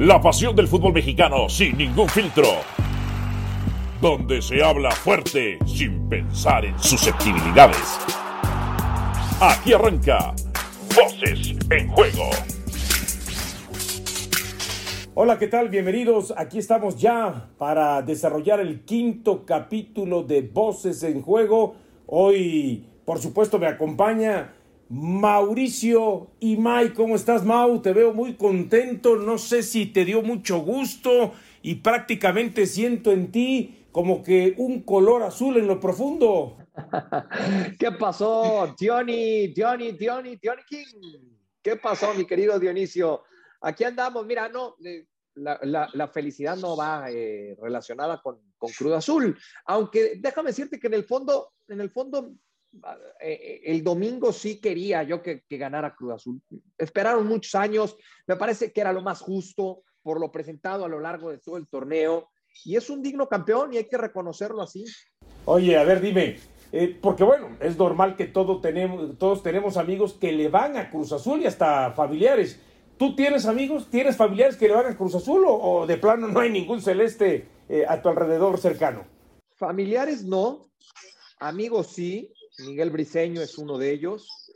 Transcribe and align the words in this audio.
La 0.00 0.18
pasión 0.18 0.56
del 0.56 0.66
fútbol 0.66 0.94
mexicano 0.94 1.46
sin 1.50 1.76
ningún 1.76 2.08
filtro. 2.08 2.46
Donde 4.00 4.40
se 4.40 4.64
habla 4.64 4.90
fuerte 4.92 5.58
sin 5.66 6.08
pensar 6.08 6.64
en 6.64 6.78
susceptibilidades. 6.78 7.98
Aquí 9.42 9.74
arranca 9.74 10.34
Voces 10.96 11.54
en 11.68 11.88
Juego. 11.88 12.30
Hola, 15.12 15.38
¿qué 15.38 15.48
tal? 15.48 15.68
Bienvenidos. 15.68 16.32
Aquí 16.34 16.56
estamos 16.56 16.96
ya 16.98 17.50
para 17.58 18.00
desarrollar 18.00 18.60
el 18.60 18.86
quinto 18.86 19.44
capítulo 19.44 20.22
de 20.22 20.40
Voces 20.40 21.02
en 21.02 21.20
Juego. 21.20 21.74
Hoy, 22.06 22.86
por 23.04 23.18
supuesto, 23.18 23.58
me 23.58 23.66
acompaña 23.66 24.54
Mauricio 24.90 26.32
y 26.40 26.56
Mai, 26.56 26.92
¿cómo 26.92 27.14
estás, 27.14 27.44
Mau? 27.44 27.80
Te 27.80 27.92
veo 27.92 28.12
muy 28.12 28.34
contento, 28.34 29.14
no 29.14 29.38
sé 29.38 29.62
si 29.62 29.86
te 29.86 30.04
dio 30.04 30.20
mucho 30.20 30.58
gusto 30.58 31.32
y 31.62 31.76
prácticamente 31.76 32.66
siento 32.66 33.12
en 33.12 33.30
ti 33.30 33.86
como 33.92 34.20
que 34.20 34.52
un 34.58 34.82
color 34.82 35.22
azul 35.22 35.58
en 35.58 35.68
lo 35.68 35.78
profundo. 35.78 36.56
¿Qué 37.78 37.92
pasó, 37.92 38.74
Diony, 38.76 39.52
Diony, 39.54 39.92
Diony, 39.92 40.34
Diony 40.34 40.62
King? 40.68 41.20
¿Qué 41.62 41.76
pasó, 41.76 42.12
mi 42.14 42.24
querido 42.24 42.58
Dionisio? 42.58 43.22
Aquí 43.60 43.84
andamos, 43.84 44.26
mira, 44.26 44.48
no, 44.48 44.74
eh, 44.84 45.06
la, 45.36 46.10
felicidad 46.12 46.56
no 46.56 46.76
va 46.76 47.08
eh, 47.12 47.56
relacionada 47.62 48.20
con, 48.20 48.40
con 48.58 48.92
Azul, 48.92 49.38
aunque 49.66 50.14
déjame 50.18 50.50
decirte 50.50 50.80
que 50.80 50.88
en 50.88 50.94
el 50.94 51.04
fondo, 51.04 51.52
en 51.68 51.80
el 51.80 51.90
fondo 51.90 52.32
el 53.20 53.82
domingo 53.82 54.32
sí 54.32 54.60
quería 54.60 55.02
yo 55.02 55.22
que, 55.22 55.42
ganara 55.50 55.94
Cruz 55.94 56.12
Azul. 56.12 56.40
Esperaron 56.78 57.26
muchos 57.26 57.54
años, 57.54 57.96
me 58.26 58.36
parece 58.36 58.72
que 58.72 58.80
era 58.80 58.92
lo 58.92 59.02
más 59.02 59.20
justo 59.20 59.82
por 60.02 60.20
lo 60.20 60.32
presentado 60.32 60.84
a 60.84 60.88
lo 60.88 61.00
largo 61.00 61.30
de 61.30 61.38
todo 61.38 61.56
el 61.56 61.68
torneo 61.68 62.30
y 62.64 62.76
es 62.76 62.90
un 62.90 63.02
digno 63.02 63.28
campeón 63.28 63.72
y 63.72 63.78
hay 63.78 63.84
que 63.84 63.98
reconocerlo 63.98 64.62
así. 64.62 64.84
Oye, 65.44 65.76
a 65.76 65.84
ver, 65.84 66.00
dime, 66.00 66.38
eh, 66.72 66.98
porque 67.00 67.24
bueno, 67.24 67.56
es 67.60 67.76
normal 67.76 68.16
que 68.16 68.26
todo 68.26 68.60
tenemos, 68.60 69.18
todos 69.18 69.42
tenemos 69.42 69.76
amigos 69.76 70.14
que 70.14 70.32
le 70.32 70.48
van 70.48 70.76
a 70.76 70.90
Cruz 70.90 71.12
Azul 71.12 71.42
y 71.42 71.46
hasta 71.46 71.92
familiares. 71.92 72.60
¿Tú 72.96 73.14
tienes 73.14 73.46
amigos, 73.46 73.88
tienes 73.90 74.16
familiares 74.16 74.56
que 74.56 74.68
le 74.68 74.74
van 74.74 74.86
a 74.86 74.96
Cruz 74.96 75.14
Azul 75.14 75.44
o, 75.46 75.86
de 75.86 75.96
plano 75.96 76.28
no 76.28 76.40
hay 76.40 76.50
ningún 76.50 76.82
celeste 76.82 77.46
a 77.88 78.02
tu 78.02 78.08
alrededor 78.08 78.58
cercano? 78.58 79.04
Familiares 79.56 80.24
no, 80.24 80.70
amigos 81.38 81.88
sí, 81.88 82.32
Miguel 82.66 82.90
Briseño 82.90 83.40
es 83.42 83.58
uno 83.58 83.78
de 83.78 83.90
ellos. 83.90 84.52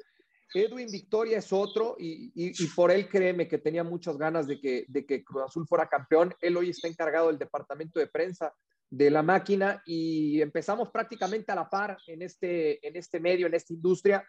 Edwin 0.55 0.89
Victoria 0.89 1.39
es 1.39 1.53
otro 1.53 1.97
y, 1.99 2.53
por 2.77 2.93
él 2.93 3.09
créeme 3.09 3.49
que 3.49 3.59
tenía 3.59 3.83
muchas 3.83 4.17
ganas 4.17 4.47
de 4.47 4.61
que, 4.61 4.85
de 4.87 5.05
que 5.05 5.25
Cruz 5.25 5.43
Azul 5.45 5.67
fuera 5.67 5.89
campeón. 5.89 6.33
Él 6.41 6.57
hoy 6.57 6.71
está 6.71 6.87
encargado 6.87 7.27
del 7.27 7.39
departamento 7.39 7.99
de 7.99 8.07
prensa 8.07 8.55
de 8.89 9.11
la 9.11 9.23
máquina 9.23 9.83
y 9.85 10.41
empezamos 10.41 10.91
prácticamente 10.91 11.51
a 11.51 11.57
la 11.57 11.69
par 11.69 11.99
en 12.07 12.23
este, 12.23 12.87
en 12.87 12.95
este 12.95 13.19
medio, 13.19 13.49
en 13.49 13.55
esta 13.55 13.73
industria. 13.73 14.25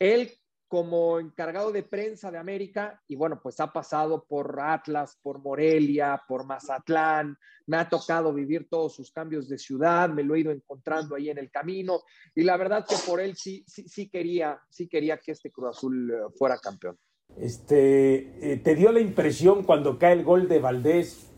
Él 0.00 0.32
como 0.68 1.20
encargado 1.20 1.70
de 1.70 1.82
prensa 1.82 2.30
de 2.30 2.38
América 2.38 3.00
y 3.06 3.16
bueno, 3.16 3.40
pues 3.40 3.60
ha 3.60 3.72
pasado 3.72 4.24
por 4.24 4.58
Atlas, 4.60 5.18
por 5.22 5.40
Morelia, 5.40 6.20
por 6.26 6.44
Mazatlán, 6.44 7.36
me 7.66 7.76
ha 7.76 7.88
tocado 7.88 8.32
vivir 8.32 8.68
todos 8.68 8.94
sus 8.94 9.12
cambios 9.12 9.48
de 9.48 9.58
ciudad, 9.58 10.08
me 10.08 10.24
lo 10.24 10.34
he 10.34 10.40
ido 10.40 10.50
encontrando 10.50 11.14
ahí 11.14 11.30
en 11.30 11.38
el 11.38 11.50
camino 11.50 12.00
y 12.34 12.42
la 12.42 12.56
verdad 12.56 12.84
que 12.88 12.96
por 13.06 13.20
él 13.20 13.36
sí, 13.36 13.64
sí, 13.66 14.08
quería, 14.08 14.60
sí 14.68 14.88
quería 14.88 15.18
que 15.18 15.32
este 15.32 15.50
Cruz 15.50 15.76
Azul 15.76 16.10
eh, 16.10 16.14
fuera 16.36 16.58
campeón. 16.58 16.98
Este, 17.36 18.52
eh, 18.52 18.56
¿te 18.56 18.74
dio 18.74 18.92
la 18.92 19.00
impresión 19.00 19.64
cuando 19.64 19.98
cae 19.98 20.14
el 20.14 20.24
gol 20.24 20.48
de 20.48 20.58
Valdés 20.58 21.30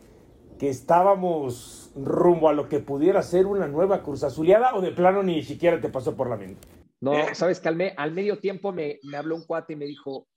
que 0.58 0.68
estábamos 0.68 1.92
rumbo 1.94 2.48
a 2.48 2.52
lo 2.52 2.68
que 2.68 2.80
pudiera 2.80 3.22
ser 3.22 3.46
una 3.46 3.68
nueva 3.68 4.02
Cruz 4.02 4.24
Azuleada 4.24 4.74
o 4.74 4.80
de 4.80 4.90
plano 4.90 5.22
ni 5.22 5.42
siquiera 5.42 5.80
te 5.80 5.88
pasó 5.88 6.16
por 6.16 6.28
la 6.28 6.36
mente? 6.36 6.77
No, 7.00 7.14
eh. 7.14 7.34
sabes 7.34 7.60
que 7.60 7.68
al, 7.68 8.12
medio 8.12 8.38
tiempo 8.38 8.72
me, 8.72 8.98
me, 9.04 9.16
habló 9.16 9.36
un 9.36 9.46
cuate 9.46 9.74
y 9.74 9.76
me 9.76 9.86
dijo, 9.86 10.28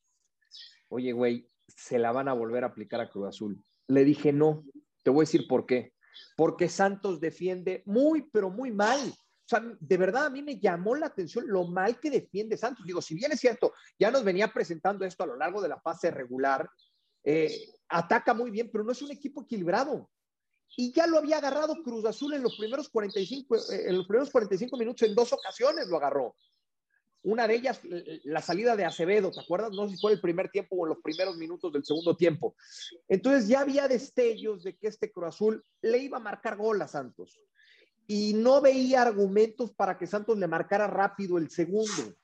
oye, 0.90 1.12
güey, 1.12 1.50
se 1.68 1.98
la 1.98 2.12
van 2.12 2.28
a 2.28 2.34
volver 2.34 2.64
a 2.64 2.68
aplicar 2.68 3.02
a 3.02 3.10
Cruz 3.10 3.30
Azul. 3.30 3.64
Le 3.88 4.04
dije, 4.04 4.32
no, 4.32 4.64
te 5.04 5.10
voy 5.10 5.24
a 5.24 5.28
decir 5.28 5.48
por 5.48 5.66
qué. 5.66 5.94
Porque 6.36 6.70
Santos 6.70 7.20
defiende 7.20 7.82
muy, 7.86 8.30
pero 8.32 8.50
muy 8.50 8.72
mal. 8.72 9.00
O 9.10 9.48
sea, 9.48 9.64
de 9.80 9.98
verdad 9.98 10.28
a 10.28 10.30
mí 10.30 10.42
me 10.42 10.60
llamó 10.60 10.96
la 10.96 11.08
atención 11.08 11.46
lo 11.48 11.66
mal 11.66 12.00
que 12.00 12.10
defiende 12.10 12.58
Santos. 12.58 12.86
Digo, 12.86 13.02
si 13.02 13.16
bien 13.16 13.32
es 13.32 13.40
cierto, 13.40 13.74
ya 13.98 14.12
nos 14.12 14.24
venía 14.24 14.48
presentando 14.48 15.04
esto 15.04 15.24
a 15.24 15.28
lo 15.28 15.36
largo 15.36 15.62
de 15.62 15.70
la 15.70 15.82
fase 15.82 16.12
regular, 16.12 16.70
eh, 17.24 17.54
ataca 17.90 18.34
muy 18.34 18.52
bien, 18.52 18.70
pero 18.72 18.84
no 18.84 18.92
es 18.92 19.02
un 19.02 19.12
equipo 19.12 19.44
equilibrado 19.44 20.10
y 20.78 20.94
ya 20.94 21.08
lo 21.08 21.18
había 21.18 21.38
agarrado 21.38 21.82
Cruz 21.84 22.06
Azul 22.06 22.34
en 22.34 22.44
los 22.44 22.56
primeros 22.58 22.90
45, 22.90 23.56
eh, 23.56 23.90
en 23.90 23.98
los 23.98 24.08
primeros 24.08 24.30
45 24.30 24.78
minutos, 24.78 25.08
en 25.08 25.16
dos 25.16 25.34
ocasiones 25.34 25.88
lo 25.88 25.98
agarró. 25.98 26.36
Una 27.24 27.48
de 27.48 27.56
ellas, 27.56 27.82
la 28.24 28.42
salida 28.42 28.76
de 28.76 28.84
Acevedo, 28.84 29.32
¿te 29.32 29.42
acuerdas? 29.42 29.72
No 29.72 29.88
sé 29.88 29.96
si 29.96 30.02
fue 30.02 30.12
el 30.14 30.22
primer 30.22 30.50
tiempo 30.50 30.76
o 30.76 30.88
los 30.88 30.98
primeros 31.04 31.38
minutos 31.38 31.72
del 31.72 31.86
segundo 31.86 32.18
tiempo. 32.18 32.56
Entonces 33.08 33.48
ya 33.48 33.60
había 33.60 33.88
destellos 33.88 34.64
de 34.64 34.76
que 34.76 34.88
este 34.88 35.12
Cruz 35.12 35.28
Azul 35.28 35.64
le 35.84 36.00
iba 36.00 36.18
a 36.18 36.22
marcar 36.22 36.58
gol 36.58 36.82
a 36.82 36.88
Santos. 36.88 37.40
Y 38.08 38.34
no 38.34 38.60
veía 38.60 39.04
argumentos 39.04 39.72
para 39.72 40.00
que 40.00 40.08
Santos 40.08 40.40
le 40.40 40.48
marcara 40.48 40.88
rápido 40.88 41.38
el 41.38 41.52
segundo. 41.52 42.16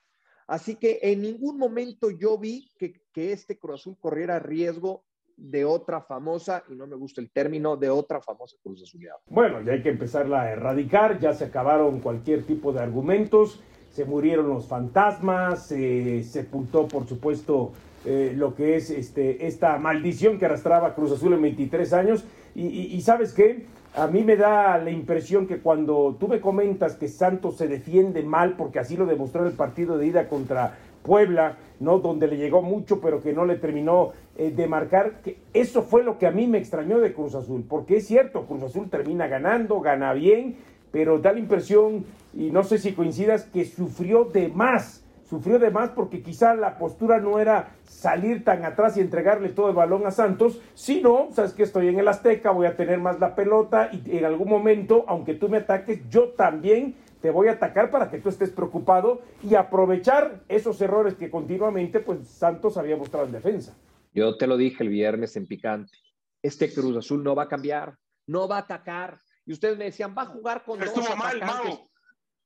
Así 0.48 0.78
que 0.78 1.00
en 1.04 1.22
ningún 1.22 1.60
momento 1.60 2.10
yo 2.10 2.40
vi 2.40 2.72
que, 2.80 3.04
que 3.14 3.34
este 3.34 3.60
Cruz 3.60 3.82
Azul 3.82 3.98
corriera 4.00 4.40
riesgo 4.40 5.06
de 5.38 5.64
otra 5.64 6.02
famosa, 6.02 6.64
y 6.68 6.76
no 6.76 6.88
me 6.88 6.96
gusta 6.96 7.22
el 7.22 7.30
término, 7.30 7.78
de 7.78 7.90
otra 7.90 8.20
famosa 8.20 8.58
Cruz 8.62 8.84
Azulada. 8.84 9.20
Bueno, 9.30 9.62
ya 9.62 9.74
hay 9.74 9.82
que 9.82 9.90
empezarla 9.90 10.42
a 10.42 10.52
erradicar, 10.52 11.20
ya 11.20 11.34
se 11.34 11.46
acabaron 11.46 12.00
cualquier 12.00 12.44
tipo 12.44 12.74
de 12.74 12.82
argumentos, 12.82 13.62
se 13.92 14.06
murieron 14.06 14.50
los 14.50 14.68
fantasmas, 14.68 15.68
se 15.68 16.24
sepultó, 16.24 16.88
por 16.88 17.08
supuesto, 17.08 17.72
eh, 18.06 18.34
lo 18.36 18.56
que 18.56 18.76
es 18.76 18.90
este, 18.90 19.48
esta 19.48 19.78
maldición 19.78 20.38
que 20.38 20.46
arrastraba 20.46 20.94
Cruz 20.94 21.12
Azul 21.12 21.34
en 21.34 21.42
23 21.42 21.94
años. 21.94 22.24
Y, 22.56 23.00
sabes 23.02 23.34
qué, 23.34 23.66
a 23.96 24.08
mí 24.08 24.24
me 24.24 24.36
da 24.36 24.80
la 24.80 24.90
impresión 24.90 25.46
que 25.46 25.60
cuando 25.60 26.16
tú 26.20 26.28
me 26.28 26.42
comentas 26.42 26.96
que 26.96 27.08
Santos 27.08 27.58
se 27.58 27.68
defiende 27.68 28.24
mal, 28.24 28.56
porque 28.58 28.80
así 28.80 28.98
lo 28.98 29.06
demostró 29.06 29.42
en 29.42 29.50
el 29.50 29.54
partido 29.54 29.98
de 30.00 30.08
ida 30.08 30.28
contra 30.28 30.76
Puebla, 31.04 31.58
¿no? 31.80 32.00
Donde 32.00 32.28
le 32.28 32.38
llegó 32.38 32.64
mucho, 32.64 33.00
pero 33.00 33.22
que 33.22 33.32
no 33.32 33.46
le 33.46 33.58
terminó 33.58 34.12
eh, 34.38 34.52
de 34.52 34.68
marcar. 34.68 35.22
Que 35.24 35.38
eso 35.54 35.82
fue 35.82 36.04
lo 36.04 36.18
que 36.20 36.28
a 36.28 36.32
mí 36.32 36.46
me 36.48 36.60
extrañó 36.60 37.00
de 37.00 37.14
Cruz 37.14 37.34
Azul, 37.36 37.66
porque 37.68 37.98
es 37.98 38.08
cierto, 38.08 38.46
Cruz 38.46 38.62
Azul 38.64 38.90
termina 38.90 39.28
ganando, 39.28 39.80
gana 39.82 40.14
bien, 40.14 40.58
pero 40.92 41.18
da 41.18 41.34
la 41.34 41.40
impresión, 41.40 42.06
y 42.34 42.52
no 42.52 42.64
sé 42.64 42.78
si 42.78 42.94
coincidas, 42.94 43.46
que 43.46 43.66
sufrió 43.66 44.26
de 44.26 44.50
más. 44.50 45.04
Sufrió 45.28 45.60
de 45.60 45.72
más 45.72 45.90
porque 45.90 46.22
quizá 46.22 46.56
la 46.56 46.78
postura 46.78 47.20
no 47.20 47.40
era 47.40 47.72
salir 47.84 48.46
tan 48.46 48.64
atrás 48.64 48.96
y 48.96 49.02
entregarle 49.02 49.50
todo 49.50 49.70
el 49.70 49.76
balón 49.76 50.06
a 50.06 50.12
Santos, 50.12 50.62
sino, 50.74 51.30
sabes 51.34 51.52
que 51.52 51.64
estoy 51.64 51.90
en 51.90 52.00
el 52.00 52.08
Azteca, 52.08 52.52
voy 52.52 52.68
a 52.68 52.78
tener 52.78 53.00
más 53.00 53.20
la 53.20 53.36
pelota 53.36 53.90
y 53.92 54.18
en 54.18 54.24
algún 54.24 54.48
momento, 54.48 55.04
aunque 55.08 55.34
tú 55.34 55.50
me 55.50 55.58
ataques, 55.58 56.08
yo 56.10 56.30
también 56.30 56.96
te 57.22 57.32
voy 57.32 57.48
a 57.48 57.54
atacar 57.54 57.90
para 57.90 58.10
que 58.10 58.20
tú 58.20 58.30
estés 58.30 58.52
preocupado 58.52 59.20
y 59.44 59.56
aprovechar 59.56 60.42
esos 60.48 60.80
errores 60.80 61.16
que 61.16 61.30
continuamente 61.30 62.00
pues 62.00 62.28
Santos 62.28 62.78
había 62.78 62.96
mostrado 62.96 63.26
en 63.26 63.32
defensa. 63.34 63.76
Yo 64.18 64.36
te 64.36 64.48
lo 64.48 64.58
dije 64.58 64.84
el 64.84 64.90
viernes 64.90 65.36
en 65.36 65.46
Picante. 65.46 65.96
Este 66.42 66.74
Cruz 66.74 66.98
Azul 66.98 67.24
no 67.24 67.36
va 67.36 67.44
a 67.44 67.48
cambiar, 67.48 67.96
no 68.26 68.48
va 68.48 68.56
a 68.56 68.62
atacar. 68.62 69.22
Y 69.46 69.54
ustedes 69.54 69.78
me 69.78 69.86
decían, 69.86 70.16
va 70.18 70.24
a 70.24 70.26
jugar 70.26 70.64
con 70.66 70.80
Pero 70.80 70.90
estuvo 70.90 71.16
mal, 71.16 71.40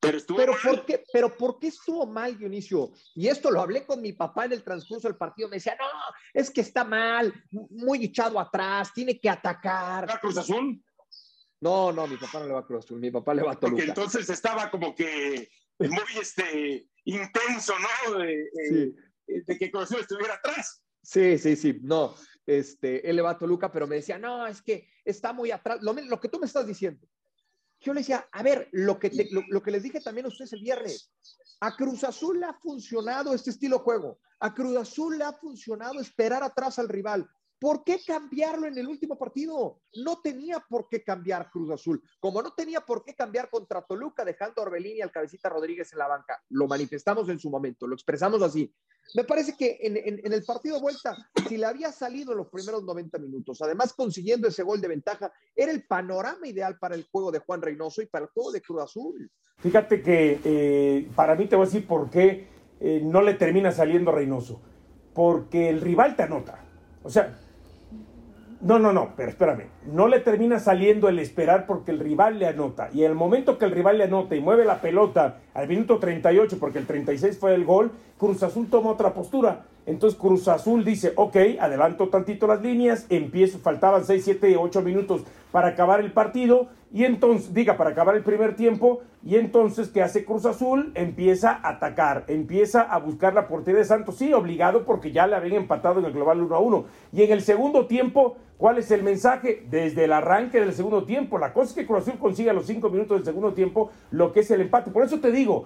Pero, 0.01 0.17
estuvo 0.17 0.37
pero, 0.37 0.53
¿por 0.61 0.85
qué, 0.85 1.01
pero 1.13 1.37
¿por 1.37 1.59
qué 1.59 1.67
estuvo 1.67 2.05
mal, 2.05 2.37
Dionisio? 2.37 2.91
Y 3.15 3.29
esto 3.29 3.49
lo 3.49 3.61
hablé 3.61 3.85
con 3.85 4.01
mi 4.01 4.11
papá 4.11 4.43
en 4.45 4.51
el 4.51 4.63
transcurso 4.63 5.07
del 5.07 5.15
partido. 5.15 5.47
Me 5.47 5.55
decía, 5.55 5.77
no, 5.79 5.85
es 6.33 6.51
que 6.51 6.59
está 6.59 6.83
mal, 6.83 7.33
muy 7.51 8.03
echado 8.03 8.37
atrás, 8.37 8.91
tiene 8.93 9.17
que 9.17 9.29
atacar. 9.29 10.19
Cruz 10.19 10.39
Azul? 10.39 10.83
No, 11.61 11.93
no, 11.93 12.05
mi 12.05 12.17
papá 12.17 12.41
no 12.41 12.47
le 12.47 12.53
va 12.53 12.59
a 12.59 12.65
Cruz 12.65 12.83
Azul, 12.83 12.99
mi 12.99 13.11
papá 13.11 13.33
le 13.33 13.43
va 13.43 13.53
a 13.53 13.55
Toluca. 13.55 13.77
Porque 13.77 13.89
entonces 13.91 14.29
estaba 14.29 14.69
como 14.69 14.93
que 14.93 15.49
muy 15.79 16.19
este, 16.19 16.89
intenso, 17.05 17.75
¿no? 17.79 18.17
De, 18.17 18.93
de 19.25 19.57
que 19.57 19.71
Cruz 19.71 19.83
Azul 19.83 20.01
estuviera 20.01 20.33
atrás. 20.33 20.83
Sí, 21.01 21.37
sí, 21.37 21.55
sí, 21.55 21.79
no, 21.81 22.15
este, 22.45 23.09
él 23.09 23.15
le 23.15 23.21
va 23.21 23.31
a 23.31 23.37
Toluca, 23.37 23.71
pero 23.71 23.87
me 23.87 23.95
decía, 23.95 24.17
no, 24.17 24.45
es 24.45 24.61
que 24.61 24.87
está 25.03 25.33
muy 25.33 25.51
atrás, 25.51 25.79
lo, 25.81 26.19
que 26.19 26.29
tú 26.29 26.39
me 26.39 26.45
estás 26.45 26.67
diciendo. 26.67 27.07
Yo 27.79 27.93
le 27.93 28.01
decía, 28.01 28.27
a 28.31 28.43
ver, 28.43 28.69
lo 28.71 28.99
que, 28.99 29.11
lo, 29.31 29.41
lo, 29.49 29.63
que 29.63 29.71
les 29.71 29.83
dije 29.83 30.01
también 30.01 30.25
a 30.25 30.29
ustedes 30.29 30.53
el 30.53 30.61
viernes, 30.61 31.11
a 31.59 31.75
Cruz 31.75 32.03
Azul 32.03 32.39
le 32.39 32.45
ha 32.45 32.53
funcionado 32.53 33.33
este 33.33 33.49
estilo 33.49 33.79
juego, 33.79 34.19
a 34.39 34.53
Cruz 34.53 34.77
Azul 34.77 35.17
le 35.17 35.23
ha 35.23 35.33
funcionado 35.33 35.99
esperar 35.99 36.43
atrás 36.43 36.77
al 36.77 36.89
rival, 36.89 37.27
¿Por 37.61 37.83
qué 37.83 37.99
cambiarlo 38.03 38.65
en 38.65 38.75
el 38.75 38.87
último 38.87 39.19
partido? 39.19 39.81
No 40.03 40.19
tenía 40.19 40.65
por 40.67 40.87
qué 40.89 41.03
cambiar 41.03 41.51
Cruz 41.51 41.69
Azul, 41.69 42.01
como 42.19 42.41
no 42.41 42.55
tenía 42.55 42.81
por 42.81 43.03
qué 43.03 43.13
cambiar 43.13 43.51
contra 43.51 43.83
Toluca 43.83 44.25
dejando 44.25 44.63
a 44.63 44.65
Orbelín 44.65 44.97
y 44.97 45.01
al 45.01 45.11
Cabecita 45.11 45.47
Rodríguez 45.47 45.93
en 45.93 45.99
la 45.99 46.07
banca. 46.07 46.41
Lo 46.49 46.67
manifestamos 46.67 47.29
en 47.29 47.37
su 47.37 47.51
momento, 47.51 47.85
lo 47.85 47.93
expresamos 47.93 48.41
así. 48.41 48.73
Me 49.13 49.25
parece 49.25 49.55
que 49.55 49.77
en, 49.79 50.33
el 50.33 50.43
partido 50.43 50.77
de 50.77 50.81
vuelta, 50.81 51.15
si 51.47 51.55
le 51.57 51.67
había 51.67 51.91
salido 51.91 52.31
en 52.31 52.39
los 52.39 52.47
primeros 52.47 52.83
90 52.83 53.19
minutos, 53.19 53.61
además 53.61 53.93
consiguiendo 53.93 54.47
ese 54.47 54.63
gol 54.63 54.81
de 54.81 54.87
ventaja, 54.87 55.31
era 55.55 55.71
el 55.71 55.85
panorama 55.85 56.47
ideal 56.47 56.79
para 56.79 56.95
el 56.95 57.07
juego 57.11 57.31
de 57.31 57.39
Juan 57.39 57.61
Reynoso 57.61 58.01
y 58.01 58.07
para 58.07 58.25
el 58.25 58.31
juego 58.31 58.51
de 58.53 58.61
Cruz 58.63 58.81
Azul. 58.81 59.31
Fíjate 59.59 60.01
que 60.01 60.39
eh, 60.43 61.11
para 61.15 61.35
mí 61.35 61.45
te 61.45 61.55
voy 61.55 61.65
a 61.65 61.67
decir 61.67 61.85
por 61.85 62.09
qué 62.09 62.47
eh, 62.79 63.01
no 63.03 63.21
le 63.21 63.35
termina 63.35 63.71
saliendo 63.71 64.11
Reynoso. 64.11 64.59
Porque 65.13 65.69
el 65.69 65.79
rival 65.79 66.15
te 66.15 66.23
anota. 66.23 66.65
O 67.03 67.09
sea, 67.09 67.37
no, 68.61 68.77
no, 68.77 68.93
no, 68.93 69.13
pero 69.15 69.29
espérame. 69.29 69.63
No 69.91 70.07
le 70.07 70.19
termina 70.19 70.59
saliendo 70.59 71.09
el 71.09 71.17
esperar 71.17 71.65
porque 71.65 71.89
el 71.89 71.99
rival 71.99 72.37
le 72.37 72.45
anota. 72.45 72.89
Y 72.93 73.03
el 73.03 73.15
momento 73.15 73.57
que 73.57 73.65
el 73.65 73.71
rival 73.71 73.97
le 73.97 74.03
anota 74.03 74.35
y 74.35 74.39
mueve 74.39 74.65
la 74.65 74.81
pelota 74.81 75.39
al 75.55 75.67
minuto 75.67 75.97
38, 75.97 76.57
porque 76.59 76.77
el 76.77 76.85
36 76.85 77.39
fue 77.39 77.55
el 77.55 77.65
gol, 77.65 77.91
Cruz 78.19 78.43
Azul 78.43 78.69
toma 78.69 78.91
otra 78.91 79.15
postura. 79.15 79.63
Entonces 79.87 80.19
Cruz 80.19 80.47
Azul 80.47 80.85
dice, 80.85 81.13
ok, 81.15 81.35
adelanto 81.59 82.09
tantito 82.09 82.45
las 82.45 82.61
líneas, 82.61 83.07
empiezo, 83.09 83.57
faltaban 83.57 84.05
6, 84.05 84.23
7, 84.23 84.55
8 84.55 84.81
minutos 84.83 85.23
para 85.51 85.69
acabar 85.69 85.99
el 85.99 86.11
partido, 86.11 86.67
y 86.93 87.05
entonces, 87.05 87.53
diga, 87.53 87.77
para 87.77 87.91
acabar 87.91 88.15
el 88.15 88.23
primer 88.23 88.55
tiempo, 88.55 88.99
y 89.23 89.37
entonces, 89.37 89.87
¿qué 89.89 90.01
hace 90.01 90.25
Cruz 90.25 90.45
Azul? 90.45 90.91
Empieza 90.93 91.51
a 91.51 91.69
atacar, 91.69 92.25
empieza 92.27 92.81
a 92.81 92.99
buscar 92.99 93.33
la 93.33 93.47
portería 93.47 93.79
de 93.79 93.85
Santos, 93.85 94.17
sí, 94.17 94.33
obligado 94.33 94.83
porque 94.83 95.11
ya 95.11 95.25
le 95.25 95.35
habían 95.35 95.61
empatado 95.61 95.99
en 95.99 96.05
el 96.05 96.11
global 96.11 96.41
1 96.41 96.55
a 96.55 96.59
1. 96.59 96.85
Y 97.13 97.23
en 97.23 97.31
el 97.31 97.41
segundo 97.41 97.87
tiempo, 97.87 98.35
¿cuál 98.61 98.77
es 98.77 98.91
el 98.91 99.01
mensaje? 99.01 99.65
Desde 99.71 100.03
el 100.03 100.13
arranque 100.13 100.59
del 100.59 100.73
segundo 100.73 101.03
tiempo, 101.03 101.39
la 101.39 101.51
cosa 101.51 101.69
es 101.69 101.75
que 101.75 101.87
Cruz 101.87 102.03
Azul 102.03 102.19
consiga 102.19 102.53
los 102.53 102.67
5 102.67 102.91
minutos 102.91 103.17
del 103.17 103.25
segundo 103.25 103.53
tiempo 103.53 103.89
lo 104.11 104.31
que 104.31 104.41
es 104.41 104.51
el 104.51 104.61
empate. 104.61 104.91
Por 104.91 105.03
eso 105.03 105.19
te 105.19 105.31
digo, 105.31 105.65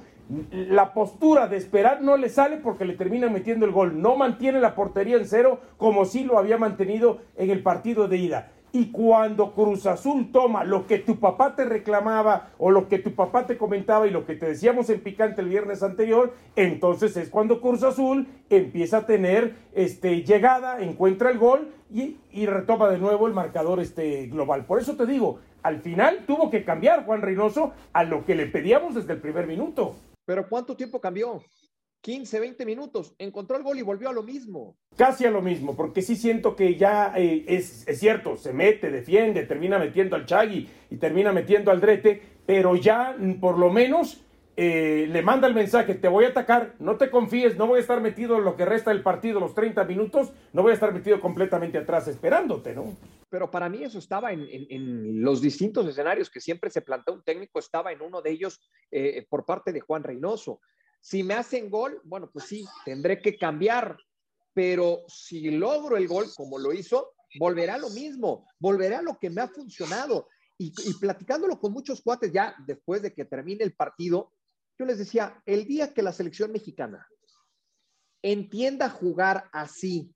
la 0.52 0.94
postura 0.94 1.50
de 1.50 1.58
esperar 1.58 2.02
no 2.02 2.16
le 2.16 2.30
sale 2.30 2.56
porque 2.56 2.86
le 2.86 2.94
terminan 2.94 3.34
metiendo 3.34 3.66
el 3.66 3.74
gol. 3.74 4.02
No 4.02 4.16
mantiene 4.16 4.62
la 4.62 4.76
portería 4.76 5.18
en 5.18 5.28
cero 5.28 5.60
como 5.76 6.06
si 6.06 6.24
lo 6.24 6.40
había 6.40 6.58
mantenido 6.58 7.20
en 7.36 7.50
el 7.50 7.62
partido 7.62 8.08
de 8.08 8.16
ida. 8.16 8.52
Y 8.76 8.92
cuando 8.92 9.54
Cruz 9.54 9.86
Azul 9.86 10.34
toma 10.34 10.66
lo 10.66 10.86
que 10.86 11.00
tu 11.00 11.18
papá 11.18 11.56
te 11.56 11.64
reclamaba 11.64 12.50
o 12.58 12.72
lo 12.72 12.90
que 12.90 13.00
tu 13.00 13.16
papá 13.16 13.48
te 13.48 13.58
comentaba 13.58 14.06
y 14.06 14.10
lo 14.10 14.26
que 14.26 14.36
te 14.36 14.48
decíamos 14.48 14.90
en 14.90 15.00
picante 15.00 15.40
el 15.40 15.48
viernes 15.48 15.82
anterior, 15.82 16.34
entonces 16.58 17.16
es 17.16 17.30
cuando 17.30 17.62
Cruz 17.62 17.84
Azul 17.84 18.28
empieza 18.50 18.98
a 18.98 19.06
tener 19.06 19.56
este, 19.74 20.24
llegada, 20.24 20.82
encuentra 20.82 21.32
el 21.32 21.38
gol 21.38 21.72
y, 21.90 22.18
y 22.34 22.48
retoma 22.48 22.90
de 22.90 22.98
nuevo 22.98 23.28
el 23.28 23.34
marcador 23.34 23.80
este, 23.80 24.28
global. 24.28 24.66
Por 24.66 24.82
eso 24.82 24.98
te 24.98 25.06
digo, 25.06 25.40
al 25.64 25.80
final 25.80 26.26
tuvo 26.28 26.50
que 26.50 26.66
cambiar 26.66 27.06
Juan 27.06 27.22
Reynoso 27.22 27.72
a 27.94 28.04
lo 28.04 28.26
que 28.26 28.36
le 28.36 28.46
pedíamos 28.46 28.94
desde 28.94 29.14
el 29.14 29.22
primer 29.22 29.48
minuto. 29.48 29.96
Pero 30.26 30.50
¿cuánto 30.50 30.76
tiempo 30.76 31.00
cambió? 31.00 31.42
15, 32.06 32.40
20 32.40 32.66
minutos, 32.68 33.16
encontró 33.18 33.58
el 33.58 33.64
gol 33.64 33.80
y 33.80 33.82
volvió 33.82 34.10
a 34.10 34.14
lo 34.14 34.22
mismo. 34.22 34.78
Casi 34.96 35.26
a 35.26 35.32
lo 35.32 35.42
mismo, 35.42 35.76
porque 35.76 36.04
sí 36.04 36.16
siento 36.16 36.56
que 36.56 36.76
ya 36.76 37.12
eh, 37.18 37.46
es, 37.48 37.84
cierto, 37.98 38.38
se 38.38 38.54
mete, 38.54 38.92
defiende, 38.92 39.42
termina 39.42 39.80
metiendo 39.80 40.16
al 40.16 40.28
Chagui 40.28 40.70
y 40.92 40.98
termina 40.98 41.32
metiendo 41.32 41.72
al 41.72 41.82
Drete, 41.82 42.22
pero 42.46 42.76
ya 42.76 43.16
mm, 43.18 43.40
por 43.40 43.58
lo 43.58 43.72
menos 43.72 44.22
eh, 44.56 45.08
le 45.10 45.24
manda 45.24 45.48
el 45.48 45.56
mensaje, 45.56 45.96
te 45.96 46.08
voy 46.08 46.26
a 46.26 46.28
atacar, 46.28 46.76
no 46.78 46.96
te 46.98 47.10
confíes, 47.10 47.58
no 47.58 47.66
voy 47.66 47.80
a 47.80 47.82
estar 47.82 48.00
metido 48.02 48.38
en 48.38 48.44
lo 48.44 48.56
que 48.56 48.66
resta 48.66 48.92
del 48.92 49.02
partido, 49.02 49.40
los 49.40 49.56
30 49.56 49.84
minutos, 49.86 50.32
no 50.54 50.62
voy 50.62 50.74
a 50.74 50.76
estar 50.76 50.94
metido 50.94 51.20
completamente 51.20 51.80
atrás 51.80 52.08
esperándote, 52.08 52.76
¿no? 52.76 52.96
Pero 53.32 53.50
para 53.50 53.68
mí 53.68 53.84
eso 53.84 53.98
estaba 53.98 54.32
en, 54.32 54.48
en, 54.52 55.24
los 55.24 55.42
distintos 55.42 55.88
escenarios 55.88 56.30
que 56.30 56.40
siempre 56.40 56.70
se 56.70 56.84
plantea 56.84 57.16
un 57.16 57.24
técnico, 57.24 57.58
estaba 57.58 57.92
en 57.92 58.04
uno 58.04 58.22
de 58.22 58.30
ellos 58.30 58.62
eh, 58.92 59.26
por 59.28 59.44
parte 59.44 59.74
de 59.74 59.80
Juan 59.80 60.04
Reynoso. 60.04 60.62
Si 61.06 61.22
me 61.22 61.36
hacen 61.36 61.70
gol, 61.70 62.02
bueno, 62.04 62.32
pues 62.34 62.46
sí, 62.46 62.66
tendré 62.84 63.22
que 63.22 63.38
cambiar, 63.38 63.96
pero 64.56 65.04
si 65.08 65.52
logro 65.52 65.98
el 65.98 66.08
gol 66.08 66.26
como 66.36 66.58
lo 66.58 66.74
hizo, 66.74 67.14
volverá 67.38 67.78
lo 67.78 67.92
mismo, 67.92 68.48
volverá 68.58 69.04
lo 69.04 69.20
que 69.20 69.30
me 69.30 69.42
ha 69.42 69.48
funcionado. 69.48 70.28
Y, 70.58 70.74
platicándolo 71.00 71.60
con 71.60 71.74
muchos 71.74 72.02
cuates 72.02 72.32
ya 72.34 72.56
después 72.66 73.04
de 73.04 73.14
que 73.14 73.24
termine 73.24 73.64
el 73.64 73.76
partido, 73.76 74.34
yo 74.80 74.86
les 74.88 74.98
decía, 74.98 75.40
el 75.46 75.68
día 75.68 75.94
que 75.94 76.02
la 76.02 76.12
selección 76.12 76.52
mexicana 76.52 77.08
entienda 78.24 78.90
jugar 78.90 79.48
así 79.54 80.12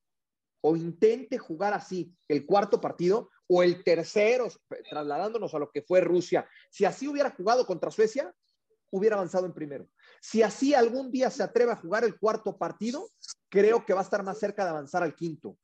o 0.62 0.76
intente 0.76 1.38
jugar 1.38 1.76
así 1.76 2.12
el 2.28 2.48
cuarto 2.48 2.82
partido 2.82 3.30
o 3.46 3.62
el 3.62 3.84
tercero, 3.84 4.48
trasladándonos 4.90 5.54
a 5.54 5.60
lo 5.60 5.70
que 5.70 5.84
fue 5.84 6.02
Rusia, 6.02 6.50
si 6.72 6.86
así 6.86 7.08
hubiera 7.08 7.30
jugado 7.30 7.68
contra 7.68 7.92
Suecia, 7.92 8.34
hubiera 8.90 9.18
avanzado 9.18 9.46
en 9.46 9.54
primero. 9.54 9.88
Si 10.22 10.42
así 10.42 10.74
algún 10.74 11.12
día 11.12 11.30
se 11.30 11.44
atreve 11.44 11.72
a 11.72 11.78
jugar 11.78 12.04
el 12.04 12.18
cuarto 12.18 12.58
partido, 12.58 13.08
creo 13.50 13.86
que 13.86 13.94
va 13.94 14.02
a 14.02 14.04
estar 14.04 14.24
más 14.24 14.40
cerca 14.40 14.64
de 14.64 14.72
avanzar 14.72 15.04
al 15.04 15.16
quinto. 15.16 15.58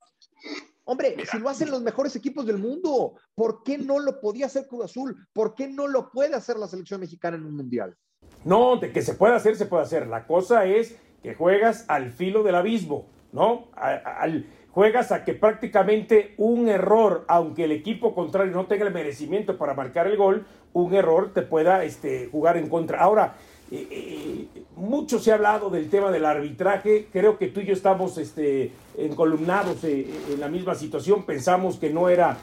Hombre, 0.85 1.15
si 1.29 1.39
lo 1.39 1.49
hacen 1.49 1.71
los 1.71 1.81
mejores 1.81 2.15
equipos 2.15 2.45
del 2.45 2.59
mundo, 2.59 3.15
¿por 3.33 3.63
qué 3.63 3.77
no 3.77 3.99
lo 3.99 4.21
podía 4.21 4.45
hacer 4.45 4.67
Cruz 4.67 4.85
Azul? 4.85 5.27
¿Por 5.33 5.55
qué 5.55 5.67
no 5.67 5.87
lo 5.87 6.11
puede 6.11 6.35
hacer 6.35 6.57
la 6.57 6.67
selección 6.67 7.01
mexicana 7.01 7.37
en 7.37 7.45
un 7.45 7.55
mundial? 7.55 7.97
No, 8.43 8.77
de 8.77 8.91
que 8.91 9.01
se 9.01 9.15
puede 9.15 9.33
hacer, 9.33 9.55
se 9.55 9.65
puede 9.65 9.83
hacer. 9.83 10.05
La 10.07 10.27
cosa 10.27 10.65
es 10.65 10.95
que 11.23 11.33
juegas 11.33 11.85
al 11.87 12.11
filo 12.11 12.43
del 12.43 12.53
abismo, 12.53 13.07
¿no? 13.31 13.69
Al, 13.73 14.45
juegas 14.69 15.11
a 15.11 15.23
que 15.23 15.33
prácticamente 15.33 16.35
un 16.37 16.69
error, 16.69 17.25
aunque 17.27 17.63
el 17.63 17.71
equipo 17.71 18.13
contrario 18.13 18.53
no 18.53 18.67
tenga 18.67 18.85
el 18.85 18.93
merecimiento 18.93 19.57
para 19.57 19.73
marcar 19.73 20.05
el 20.05 20.17
gol, 20.17 20.45
un 20.73 20.93
error 20.93 21.33
te 21.33 21.41
pueda 21.41 21.83
este, 21.83 22.27
jugar 22.27 22.57
en 22.57 22.69
contra. 22.69 22.99
Ahora, 22.99 23.37
eh, 23.71 23.87
eh, 23.89 24.63
mucho 24.75 25.19
se 25.19 25.31
ha 25.31 25.35
hablado 25.35 25.69
del 25.69 25.89
tema 25.89 26.11
del 26.11 26.25
arbitraje. 26.25 27.07
Creo 27.11 27.37
que 27.37 27.47
tú 27.47 27.61
y 27.61 27.65
yo 27.65 27.73
estamos 27.73 28.17
este, 28.17 28.71
encolumnados 28.95 29.83
eh, 29.83 30.07
en 30.29 30.39
la 30.39 30.49
misma 30.49 30.75
situación. 30.75 31.25
Pensamos 31.25 31.77
que 31.77 31.89
no 31.89 32.09
era, 32.09 32.37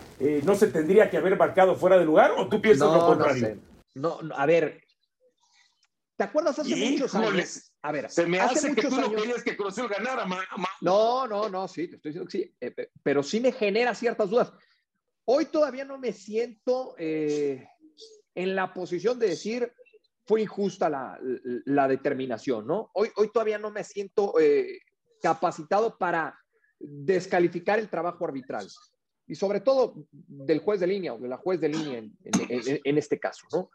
no 0.44 0.54
se 0.56 0.66
tendría 0.68 1.08
que 1.10 1.16
haber 1.16 1.36
marcado 1.36 1.76
fuera 1.76 1.98
de 1.98 2.04
lugar, 2.04 2.32
o 2.36 2.48
tú 2.48 2.60
piensas 2.60 2.92
lo 2.92 3.06
contrario. 3.06 3.58
No, 3.94 4.18
a 4.34 4.46
ver. 4.46 4.82
¿Te 6.16 6.24
acuerdas 6.24 6.58
hace 6.58 6.76
muchos 6.76 7.14
años? 7.14 7.72
A 7.82 7.90
ver, 7.90 8.10
se 8.10 8.26
me 8.26 8.38
hace, 8.38 8.74
que 8.74 8.82
tú 8.82 9.00
no 9.00 9.10
querías 9.10 9.42
que 9.42 9.56
Cruz 9.56 9.76
ganara, 9.76 10.26
No, 10.80 11.26
no, 11.26 11.48
no, 11.48 11.66
sí, 11.66 11.88
te 11.88 11.96
estoy 11.96 12.12
diciendo 12.12 12.30
que 12.30 12.38
sí, 12.38 12.88
pero 13.02 13.22
sí 13.22 13.40
me 13.40 13.52
genera 13.52 13.94
ciertas 13.94 14.30
dudas. 14.30 14.52
Hoy 15.24 15.46
todavía 15.46 15.84
no 15.84 15.98
me 15.98 16.12
siento 16.12 16.94
en 16.98 17.66
la 18.34 18.72
posición 18.72 19.18
de 19.18 19.28
decir 19.28 19.72
fue 20.32 20.40
injusta 20.40 20.88
la, 20.88 21.88
determinación, 21.88 22.66
¿no? 22.66 22.88
Hoy, 22.94 23.10
hoy 23.16 23.30
todavía 23.30 23.58
no 23.58 23.70
me 23.70 23.84
siento 23.84 24.40
eh, 24.40 24.80
capacitado 25.20 25.98
para 25.98 26.40
descalificar 26.80 27.78
el 27.78 27.90
trabajo 27.90 28.24
arbitral 28.24 28.66
y 29.26 29.34
sobre 29.34 29.60
todo 29.60 30.06
del 30.10 30.60
juez 30.60 30.80
de 30.80 30.86
línea 30.86 31.12
o 31.12 31.18
de 31.18 31.28
la 31.28 31.36
juez 31.36 31.60
de 31.60 31.68
línea 31.68 31.98
en, 31.98 32.96
este 32.98 33.20
caso, 33.20 33.46
¿no? 33.52 33.70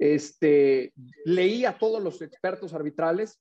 Este, 0.00 0.92
leí 1.26 1.64
a 1.64 1.78
todos 1.78 2.02
los 2.02 2.20
expertos 2.22 2.74
arbitrales, 2.74 3.40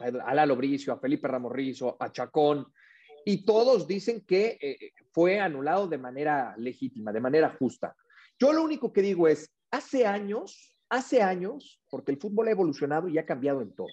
a 0.00 0.34
Lalo 0.34 0.56
Bricio, 0.56 0.92
a 0.92 1.00
Felipe 1.00 1.26
Ramorrizo, 1.26 1.96
a 1.98 2.12
Chacón, 2.12 2.70
y 3.24 3.46
todos 3.46 3.86
dicen 3.86 4.20
que 4.26 4.58
eh, 4.60 4.92
fue 5.10 5.40
anulado 5.40 5.88
de 5.88 5.96
manera 5.96 6.54
legítima, 6.58 7.14
de 7.14 7.20
manera 7.20 7.56
justa. 7.58 7.96
Yo 8.38 8.52
lo 8.52 8.62
único 8.62 8.92
que 8.92 9.00
digo 9.00 9.26
es, 9.26 9.50
hace 9.70 10.04
años 10.04 10.75
Hace 10.88 11.22
años, 11.22 11.80
porque 11.90 12.12
el 12.12 12.18
fútbol 12.18 12.48
ha 12.48 12.52
evolucionado 12.52 13.08
y 13.08 13.18
ha 13.18 13.26
cambiado 13.26 13.62
en 13.62 13.74
todo, 13.74 13.88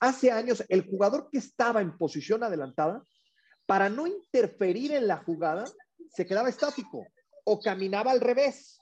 hace 0.00 0.30
años 0.30 0.64
el 0.68 0.86
jugador 0.86 1.28
que 1.30 1.38
estaba 1.38 1.80
en 1.80 1.96
posición 1.96 2.42
adelantada, 2.42 3.02
para 3.66 3.88
no 3.90 4.06
interferir 4.06 4.92
en 4.92 5.06
la 5.06 5.18
jugada, 5.18 5.64
se 6.14 6.24
quedaba 6.26 6.48
estático 6.48 7.06
o 7.44 7.60
caminaba 7.60 8.10
al 8.10 8.20
revés. 8.20 8.78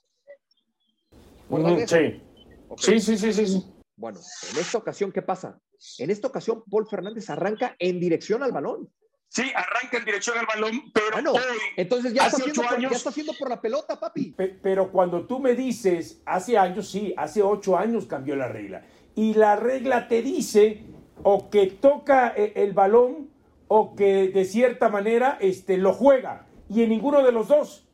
sí. 1.86 3.00
sí, 3.00 3.00
sí, 3.00 3.32
sí, 3.32 3.46
sí. 3.46 3.72
Bueno, 3.96 4.20
en 4.52 4.58
esta 4.58 4.78
ocasión, 4.78 5.10
¿qué 5.10 5.22
pasa? 5.22 5.58
En 5.98 6.10
esta 6.10 6.28
ocasión, 6.28 6.62
Paul 6.70 6.86
Fernández 6.86 7.30
arranca 7.30 7.74
en 7.78 7.98
dirección 7.98 8.42
al 8.42 8.52
balón. 8.52 8.92
Sí, 9.28 9.52
arranca 9.54 9.98
en 9.98 10.04
dirección 10.04 10.38
al 10.38 10.46
balón, 10.46 10.92
pero 10.92 11.32
hoy, 11.32 11.40
entonces 11.76 12.14
ya 12.14 12.26
está, 12.26 12.38
haciendo 12.38 12.62
por, 12.62 12.80
ya 12.80 12.88
está 12.88 13.10
haciendo 13.10 13.32
por 13.38 13.50
la 13.50 13.60
pelota, 13.60 13.98
papi. 13.98 14.34
pero 14.62 14.90
cuando 14.90 15.26
tú 15.26 15.40
me 15.40 15.54
dices, 15.54 16.22
hace 16.24 16.56
años, 16.56 16.90
sí, 16.90 17.12
hace 17.16 17.42
ocho 17.42 17.76
años 17.76 18.06
cambió 18.06 18.36
la 18.36 18.48
regla. 18.48 18.86
Y 19.14 19.34
la 19.34 19.56
regla 19.56 20.08
te 20.08 20.22
dice 20.22 20.84
o 21.22 21.50
que 21.50 21.66
toca 21.66 22.34
eh, 22.36 22.52
el 22.56 22.72
balón 22.72 23.30
o 23.68 23.96
que 23.96 24.28
de 24.28 24.44
cierta 24.44 24.88
manera 24.88 25.38
este, 25.40 25.76
lo 25.76 25.92
juega. 25.92 26.46
Y 26.68 26.82
en 26.82 26.90
ninguno 26.90 27.24
de 27.24 27.32
los 27.32 27.48
dos. 27.48 27.88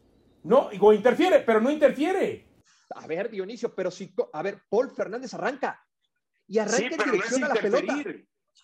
No, 0.45 0.71
o 0.81 0.93
interfiere, 0.93 1.41
pero 1.41 1.61
no 1.61 1.71
interfiere. 1.71 2.49
A 2.95 3.07
ver, 3.07 3.31
Dionisio, 3.31 3.75
pero 3.75 3.91
si, 3.91 4.15
a 4.33 4.43
ver, 4.43 4.63
Paul 4.69 4.91
Fernández 4.91 5.33
arranca. 5.35 5.87
Y 6.47 6.59
arranca 6.59 7.05
en 7.05 7.13
dirección 7.13 7.45
a 7.45 7.49
la 7.49 7.55
pelota. 7.55 8.03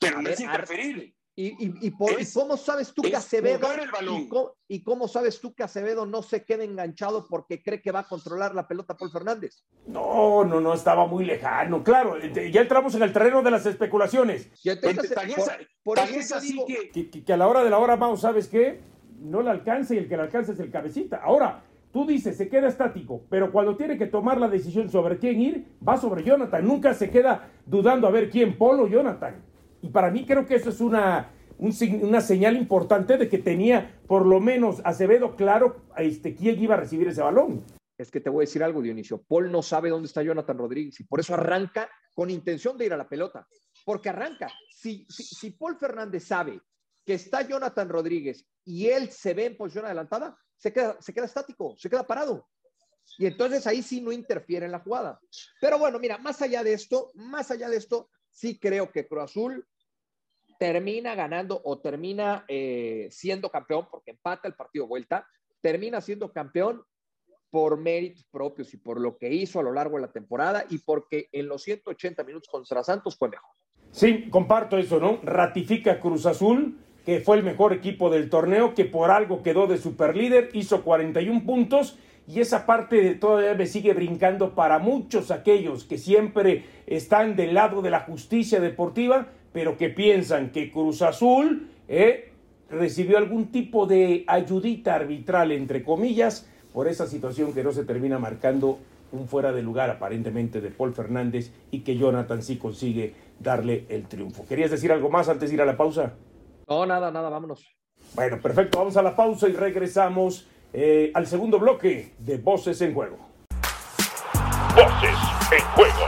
Pero 0.01 0.23
no 0.23 0.29
es 0.29 0.41
interferir. 0.41 1.18
Y, 1.41 1.93
cómo 2.35 2.57
sabes 2.57 2.93
tú 2.93 3.03
que 3.03 3.15
Acevedo 3.15 3.69
y 4.67 4.83
cómo, 4.83 5.07
sabes 5.07 5.41
tú 5.41 5.55
que 5.55 5.63
Acevedo 5.63 6.05
no 6.05 6.21
se 6.21 6.45
queda 6.45 6.65
enganchado 6.65 7.29
porque 7.29 7.63
cree 7.63 7.81
que 7.81 7.93
va 7.93 8.01
a 8.01 8.09
controlar 8.09 8.57
la 8.57 8.67
pelota 8.67 8.97
Paul 8.97 9.13
Fernández? 9.13 9.63
No, 9.87 10.43
no, 10.43 10.61
no, 10.61 10.75
estaba 10.75 11.07
muy 11.07 11.25
lejano. 11.25 11.85
Claro, 11.85 12.19
ya 12.19 12.61
entramos 12.61 12.97
en 12.97 13.05
el 13.05 13.13
terreno 13.13 13.41
de 13.43 13.53
las 13.53 13.65
especulaciones. 13.67 14.51
por, 15.85 15.99
eso 16.01 16.41
digo... 16.41 16.67
que... 16.67 17.09
Que, 17.09 17.33
a 17.33 17.37
la 17.37 17.47
hora 17.47 17.63
de 17.63 17.71
la 17.71 17.79
hora, 17.79 17.95
vamos, 17.95 18.23
¿sabes 18.23 18.49
qué? 18.49 18.81
No 19.21 19.41
le 19.41 19.51
alcanza 19.51 19.95
y 19.95 19.99
el 19.99 20.09
que 20.09 20.17
le 20.17 20.25
alcanza 20.25 20.53
es 20.53 20.59
el 20.59 20.73
cabecita. 20.73 21.19
Ahora, 21.19 21.63
tú 21.93 22.05
dices, 22.05 22.37
se 22.37 22.49
queda 22.49 22.67
estático, 22.67 23.23
pero 23.31 23.53
cuando 23.53 23.77
tiene 23.77 23.97
que 23.97 24.07
tomar 24.07 24.39
la 24.41 24.49
decisión 24.49 24.91
sobre 24.91 25.19
quién 25.19 25.41
ir, 25.41 25.67
va 25.87 25.99
sobre 25.99 26.25
Jonathan. 26.25 26.67
Nunca 26.67 26.95
se 26.95 27.11
queda 27.11 27.49
dudando 27.65 28.09
a 28.09 28.11
ver 28.11 28.29
quién, 28.29 28.59
Polo 28.59 28.85
o 28.85 28.89
Jonathan. 28.89 29.48
Y 29.83 29.89
para 29.89 30.11
mí 30.11 30.25
creo 30.27 30.47
que 30.47 30.57
eso 30.57 30.71
es 30.71 30.81
una, 30.81 31.31
una 31.59 32.21
señal 32.21 32.57
importante 32.57 33.17
de 33.17 33.29
que 33.29 33.39
tenía 33.39 34.01
por 34.07 34.27
lo 34.27 34.41
menos 34.41 34.81
Acevedo 34.85 35.37
claro 35.37 35.85
este, 35.97 36.35
quién 36.35 36.61
iba 36.61 36.75
a 36.75 36.79
recibir 36.79 37.09
ese 37.09 37.23
balón. 37.23 37.65
Es 37.97 38.11
que 38.11 38.21
te 38.21 38.31
voy 38.31 38.43
a 38.43 38.47
decir 38.47 38.63
algo, 38.63 38.81
Dionisio. 38.81 39.23
Paul 39.23 39.51
no 39.51 39.61
sabe 39.61 39.91
dónde 39.91 40.07
está 40.07 40.23
Jonathan 40.23 40.57
Rodríguez 40.57 41.01
y 41.01 41.05
por 41.05 41.19
eso 41.19 41.35
arranca 41.35 41.91
con 42.15 42.31
intención 42.31 42.79
de 42.79 42.87
ir 42.87 42.93
a 42.93 42.97
la 42.97 43.09
pelota. 43.09 43.47
Porque 43.85 44.09
arranca. 44.09 44.49
Si, 44.71 45.05
si, 45.09 45.51
Paul 45.51 45.77
Fernández 45.77 46.25
sabe 46.25 46.61
que 47.05 47.15
está 47.15 47.43
Jonathan 47.43 47.89
Rodríguez 47.89 48.47
y 48.65 48.87
él 48.87 49.11
se 49.11 49.35
ve 49.35 49.47
en 49.47 49.57
posición 49.57 49.87
adelantada, 49.87 50.37
se 50.57 50.73
queda, 50.73 50.97
se 51.01 51.13
queda 51.13 51.25
estático, 51.25 51.75
se 51.77 51.91
queda 51.91 52.07
parado. 52.07 52.47
Y 53.19 53.27
entonces 53.27 53.67
ahí 53.67 53.83
sí 53.83 54.01
no 54.01 54.13
interfiere 54.13 54.67
en 54.67 54.73
la 54.73 54.81
jugada. 54.81 55.21
Pero 55.61 55.79
bueno, 55.79 55.99
mira, 55.99 56.19
más 56.19 56.41
allá 56.43 56.63
de 56.63 56.75
esto, 56.75 57.11
más 57.15 57.51
allá 57.51 57.69
de 57.69 57.79
esto, 57.79 58.11
sí 58.39 58.59
creo 58.59 58.93
que 58.93 59.07
Cruz 59.07 59.25
Azul 59.25 59.67
termina 60.61 61.15
ganando 61.17 61.61
o 61.65 61.81
termina 61.81 62.45
eh, 62.47 63.09
siendo 63.11 63.51
campeón 63.51 63.89
porque 63.91 64.13
empata 64.13 64.47
el 64.47 64.55
partido 64.55 64.87
vuelta, 64.87 65.27
termina 65.61 66.01
siendo 66.01 66.33
campeón 66.33 66.83
por 67.51 67.79
méritos 67.79 68.25
propios 68.31 68.73
y 68.75 68.77
por 68.77 69.01
lo 69.01 69.17
que 69.17 69.33
hizo 69.33 69.59
a 69.59 69.63
lo 69.63 69.73
largo 69.73 69.97
de 69.97 70.03
la 70.03 70.13
temporada 70.13 70.65
y 70.71 70.79
porque 70.79 71.29
en 71.33 71.49
los 71.49 71.63
180 71.63 72.23
minutos 72.23 72.49
contra 72.49 72.85
Santos 72.85 73.17
fue 73.17 73.29
mejor. 73.29 73.51
Sí, 73.91 74.29
comparto 74.31 74.79
eso, 74.79 75.01
¿no? 75.01 75.19
Ratifica 75.23 75.99
Cruz 75.99 76.27
Azul, 76.27 76.79
que 77.05 77.21
fue 77.21 77.39
el 77.39 77.43
mejor 77.43 77.73
equipo 77.73 78.11
del 78.11 78.29
torneo, 78.31 78.75
que 78.75 78.85
por 78.85 79.11
algo 79.11 79.43
quedó 79.43 79.67
de 79.67 79.79
superlíder, 79.79 80.51
hizo 80.53 80.85
41 80.85 81.45
puntos 81.45 81.99
y 82.29 82.41
esa 82.41 82.67
parte 82.67 83.15
todavía 83.15 83.55
me 83.55 83.67
sigue 83.67 83.95
brincando 83.95 84.55
para 84.55 84.79
muchos 84.79 85.31
aquellos 85.31 85.85
que 85.85 85.97
siempre 85.97 86.65
están 86.87 87.37
del 87.37 87.55
lado 87.55 87.81
de 87.81 87.89
la 87.89 88.01
justicia 88.01 88.61
deportiva, 88.61 89.29
pero 89.55 89.79
que 89.79 89.89
piensan 89.89 90.51
que 90.51 90.71
Cruz 90.71 91.01
Azul 91.01 91.71
eh, 91.89 92.33
recibió 92.69 93.17
algún 93.17 93.51
tipo 93.51 93.87
de 93.87 94.25
ayudita 94.27 94.95
arbitral, 94.95 95.53
entre 95.53 95.83
comillas, 95.83 96.47
por 96.75 96.87
esa 96.87 97.07
situación 97.07 97.55
que 97.55 97.65
no 97.65 97.73
se 97.73 97.87
termina 97.87 98.19
marcando 98.19 98.79
un 99.11 99.27
fuera 99.27 99.51
de 99.53 99.63
lugar 99.63 99.89
aparentemente 99.89 100.61
de 100.61 100.69
Paul 100.69 100.93
Fernández 100.93 101.51
y 101.71 101.81
que 101.81 101.97
Jonathan 101.97 102.43
sí 102.43 102.59
consigue 102.59 103.15
darle 103.41 103.87
el 103.89 104.07
triunfo. 104.07 104.45
¿Querías 104.47 104.71
decir 104.71 104.93
algo 104.93 105.09
más 105.09 105.31
antes 105.31 105.49
de 105.49 105.55
ir 105.55 105.63
a 105.63 105.65
la 105.65 105.79
pausa? 105.79 106.13
No, 106.69 106.85
nada, 106.85 107.11
nada, 107.11 107.31
vámonos. 107.31 107.75
Bueno, 108.15 108.39
perfecto, 108.39 108.79
vamos 108.79 108.99
a 108.99 109.03
la 109.03 109.17
pausa 109.17 109.49
y 109.49 109.53
regresamos 109.53 110.47
eh, 110.73 111.11
al 111.15 111.27
segundo 111.27 111.59
bloque 111.59 112.13
de 112.19 112.37
Voces 112.39 112.81
en 112.83 112.95
Juego. 112.95 113.19
Voces 114.75 115.19
en 115.53 115.65
Juego. 115.75 116.07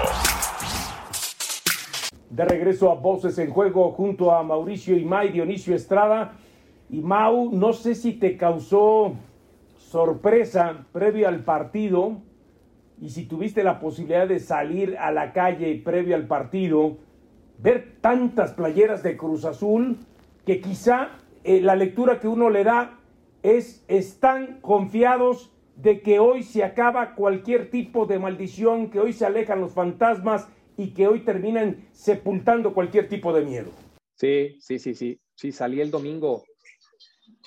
De 2.29 2.45
regreso 2.45 2.91
a 2.91 2.95
Voces 2.95 3.39
en 3.39 3.51
Juego 3.51 3.91
junto 3.93 4.33
a 4.33 4.43
Mauricio 4.43 4.97
Imay, 4.97 5.33
Dionisio 5.33 5.75
Estrada. 5.75 6.33
Y 6.89 7.01
Mau, 7.01 7.51
no 7.53 7.73
sé 7.73 7.95
si 7.95 8.13
te 8.13 8.37
causó 8.37 9.15
sorpresa 9.79 10.87
previo 10.93 11.27
al 11.27 11.43
partido 11.43 12.19
y 13.01 13.09
si 13.09 13.25
tuviste 13.25 13.65
la 13.65 13.81
posibilidad 13.81 14.29
de 14.29 14.39
salir 14.39 14.97
a 14.99 15.11
la 15.11 15.33
calle 15.33 15.81
previo 15.83 16.15
al 16.15 16.27
partido, 16.27 16.99
ver 17.59 17.97
tantas 18.01 18.53
playeras 18.53 19.03
de 19.03 19.17
Cruz 19.17 19.45
Azul 19.45 19.99
que 20.45 20.61
quizá 20.61 21.09
eh, 21.43 21.61
la 21.61 21.75
lectura 21.75 22.21
que 22.21 22.29
uno 22.29 22.51
le 22.51 22.63
da 22.63 23.00
es, 23.43 23.85
están 23.89 24.61
confiados 24.61 25.51
de 25.77 26.03
que 26.03 26.19
hoy 26.19 26.43
se 26.43 26.63
acaba 26.63 27.15
cualquier 27.15 27.71
tipo 27.71 28.07
de 28.07 28.19
maldición, 28.19 28.91
que 28.91 29.01
hoy 29.01 29.13
se 29.13 29.25
alejan 29.25 29.61
los 29.61 29.73
fantasmas 29.73 30.47
y 30.77 30.93
que 30.93 31.07
hoy 31.07 31.21
terminan 31.21 31.89
sepultando 31.93 32.75
cualquier 32.75 33.09
tipo 33.09 33.33
de 33.33 33.45
miedo. 33.45 33.71
Sí, 34.15 34.59
sí, 34.61 34.79
sí, 34.79 34.95
sí. 34.95 35.21
Sí, 35.35 35.53
salí 35.53 35.81
el 35.81 35.91
domingo, 35.91 36.45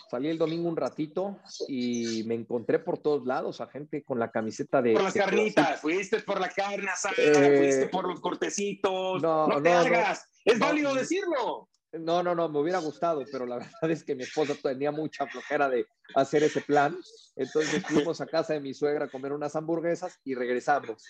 salí 0.09 0.29
el 0.29 0.39
domingo 0.39 0.67
un 0.67 0.75
ratito 0.75 1.37
y 1.67 2.23
me 2.25 2.33
encontré 2.33 2.79
por 2.79 2.97
todos 2.97 3.27
lados 3.27 3.61
a 3.61 3.67
gente 3.67 4.03
con 4.03 4.17
la 4.17 4.31
camiseta 4.31 4.81
de. 4.81 4.93
Por 4.93 5.03
las 5.03 5.13
carnitas, 5.13 5.79
fuiste 5.79 6.19
por 6.21 6.41
la 6.41 6.49
carne 6.49 6.89
asada, 6.89 7.13
eh, 7.19 7.57
fuiste 7.57 7.87
por 7.89 8.07
los 8.07 8.19
cortecitos. 8.19 9.21
No, 9.21 9.45
no 9.45 9.61
te 9.61 9.71
hagas, 9.71 10.27
es 10.43 10.57
válido 10.57 10.95
decirlo. 10.95 11.69
No, 11.99 12.23
no, 12.23 12.33
no, 12.33 12.49
me 12.49 12.59
hubiera 12.59 12.79
gustado, 12.79 13.23
pero 13.31 13.45
la 13.45 13.57
verdad 13.59 13.91
es 13.91 14.03
que 14.03 14.15
mi 14.15 14.23
esposa 14.23 14.55
tenía 14.61 14.91
mucha 14.91 15.27
flojera 15.27 15.69
de 15.69 15.85
hacer 16.15 16.43
ese 16.43 16.61
plan. 16.61 16.97
Entonces 17.35 17.85
fuimos 17.85 18.19
a 18.19 18.25
casa 18.25 18.53
de 18.53 18.59
mi 18.59 18.73
suegra 18.73 19.05
a 19.05 19.09
comer 19.09 19.31
unas 19.31 19.55
hamburguesas 19.55 20.19
y 20.23 20.33
regresamos. 20.33 21.05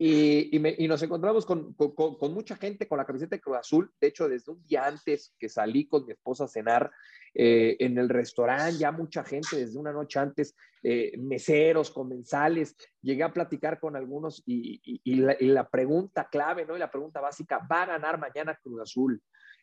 Y, 0.00 0.56
y, 0.56 0.86
nos 0.86 1.02
encontramos 1.02 1.44
con, 1.44 1.74
con, 1.74 2.32
mucha 2.32 2.54
gente 2.54 2.86
con 2.86 2.98
la 2.98 3.04
camiseta 3.04 3.34
de 3.34 3.40
Cruz 3.40 3.56
Azul. 3.56 3.92
De 4.00 4.06
hecho, 4.06 4.28
desde 4.28 4.52
un 4.52 4.64
día 4.64 4.86
antes 4.86 5.34
que 5.36 5.48
salí 5.48 5.88
con 5.88 6.06
mi 6.06 6.12
esposa 6.12 6.44
a 6.44 6.48
cenar 6.48 6.92
eh, 7.34 7.76
en 7.80 7.98
el 7.98 8.08
restaurante, 8.08 8.78
ya 8.78 8.92
mucha 8.92 9.24
gente 9.24 9.56
desde 9.56 9.76
una 9.76 9.90
noche 9.90 10.20
antes, 10.20 10.54
eh, 10.84 11.16
meseros, 11.18 11.90
comensales, 11.90 12.76
llegué 13.02 13.24
a 13.24 13.32
platicar 13.32 13.80
con 13.80 13.96
algunos 13.96 14.40
y, 14.46 14.80
y, 15.02 15.16
la, 15.16 15.36
y, 15.40 15.46
la, 15.46 15.68
pregunta 15.68 16.28
clave, 16.30 16.64
¿no? 16.64 16.76
Y 16.76 16.78
la 16.78 16.92
pregunta 16.92 17.20
básica, 17.20 17.66
¿va 17.70 17.82
a 17.82 17.86
ganar 17.86 18.20
mañana 18.20 18.56
Cruz 18.62 18.80
Azul? 18.80 19.20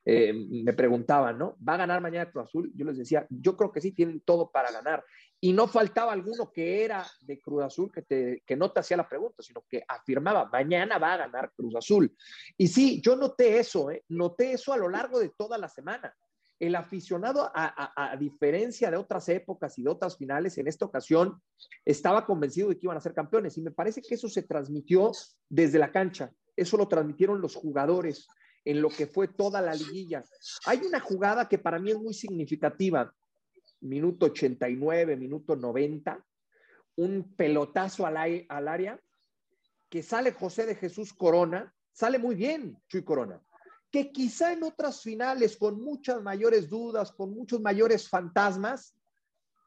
Eh, 0.07 0.31
me 0.33 0.74
preguntaban, 0.74 1.35
¿no? 1.39 1.57
¿Va 1.67 1.74
a 1.74 1.77
ganar 1.77 2.00
mañana 2.00 2.29
Cruz 2.29 2.45
Azul? 2.45 2.71
Yo 2.75 2.85
les 2.85 2.97
decía, 2.97 3.25
yo 3.27 3.57
creo 3.57 3.71
que 3.71 3.81
sí, 3.81 3.91
tienen 3.91 4.21
todo 4.21 4.51
para 4.51 4.71
ganar. 4.71 5.03
Y 5.41 5.51
no 5.51 5.67
faltaba 5.67 6.13
alguno 6.13 6.51
que 6.51 6.83
era 6.83 7.05
de 7.21 7.39
Cruz 7.39 7.63
Azul 7.63 7.91
que, 7.91 8.03
te, 8.03 8.43
no 8.55 8.71
te 8.71 8.81
hacía 8.81 8.97
la 8.97 9.09
pregunta, 9.09 9.41
sino 9.41 9.65
que 9.67 9.83
afirmaba, 9.88 10.45
mañana 10.45 11.00
va 11.00 11.13
a 11.13 11.17
ganar 11.17 11.51
Cruz 11.55 11.75
Azul. 11.75 12.15
Y 12.55 12.67
sí, 12.67 13.01
yo 13.01 13.15
noté 13.15 13.57
eso, 13.57 13.89
¿eh? 13.89 14.03
noté 14.09 14.51
eso 14.51 14.74
a 14.74 14.77
lo 14.77 14.89
largo 14.89 15.19
de 15.19 15.29
toda 15.35 15.57
la 15.57 15.69
semana. 15.69 16.15
El 16.59 16.75
aficionado, 16.75 17.51
a, 17.53 18.12
a, 18.12 18.15
diferencia 18.15 18.89
de 18.89 18.95
otras 18.97 19.27
épocas 19.27 19.77
y 19.77 19.83
de 19.83 19.89
otras 19.89 20.17
finales, 20.17 20.57
en 20.57 20.67
esta 20.67 20.85
ocasión 20.85 21.41
estaba 21.83 22.25
convencido 22.25 22.69
de 22.69 22.77
que 22.77 22.85
iban 22.85 22.95
a 22.95 23.01
ser 23.01 23.13
campeones. 23.13 23.57
Y 23.57 23.62
me 23.62 23.71
parece 23.71 24.01
que 24.01 24.15
eso 24.15 24.29
se 24.29 24.43
transmitió 24.43 25.12
desde 25.50 25.79
la 25.79 25.91
cancha. 25.91 26.31
Eso 26.55 26.77
lo 26.77 26.88
transmitieron 26.88 27.41
los 27.41 27.55
jugadores 27.55 28.27
en 28.65 28.81
lo 28.81 28.89
que 28.89 29.07
fue 29.07 29.27
toda 29.27 29.62
la 29.62 29.74
liguilla. 29.74 30.24
Hay 30.65 30.79
una 30.79 31.00
jugada 31.00 31.48
que 31.48 31.60
para 31.60 31.79
mí 31.79 31.91
es 31.91 31.98
muy 31.98 32.13
significativa. 32.13 33.13
Minuto 33.81 34.25
89, 34.25 35.15
minuto 35.15 35.55
90, 35.55 36.19
un 36.95 37.36
pelotazo 37.36 38.05
al, 38.07 38.45
al 38.50 38.67
área 38.67 39.00
que 39.89 40.01
sale 40.01 40.31
José 40.31 40.65
de 40.65 40.75
Jesús 40.75 41.13
Corona, 41.13 41.74
sale 41.91 42.17
muy 42.17 42.36
bien 42.36 42.77
Chuy 42.88 43.03
Corona, 43.03 43.39
que 43.91 44.12
quizá 44.12 44.51
en 44.51 44.63
otras 44.63 45.01
finales 45.01 45.55
con 45.55 45.81
muchas 45.81 46.22
mayores 46.22 46.67
dudas, 46.67 47.12
con 47.12 47.34
muchos 47.34 47.62
mayores 47.62 48.10
fantasmas, 48.10 48.95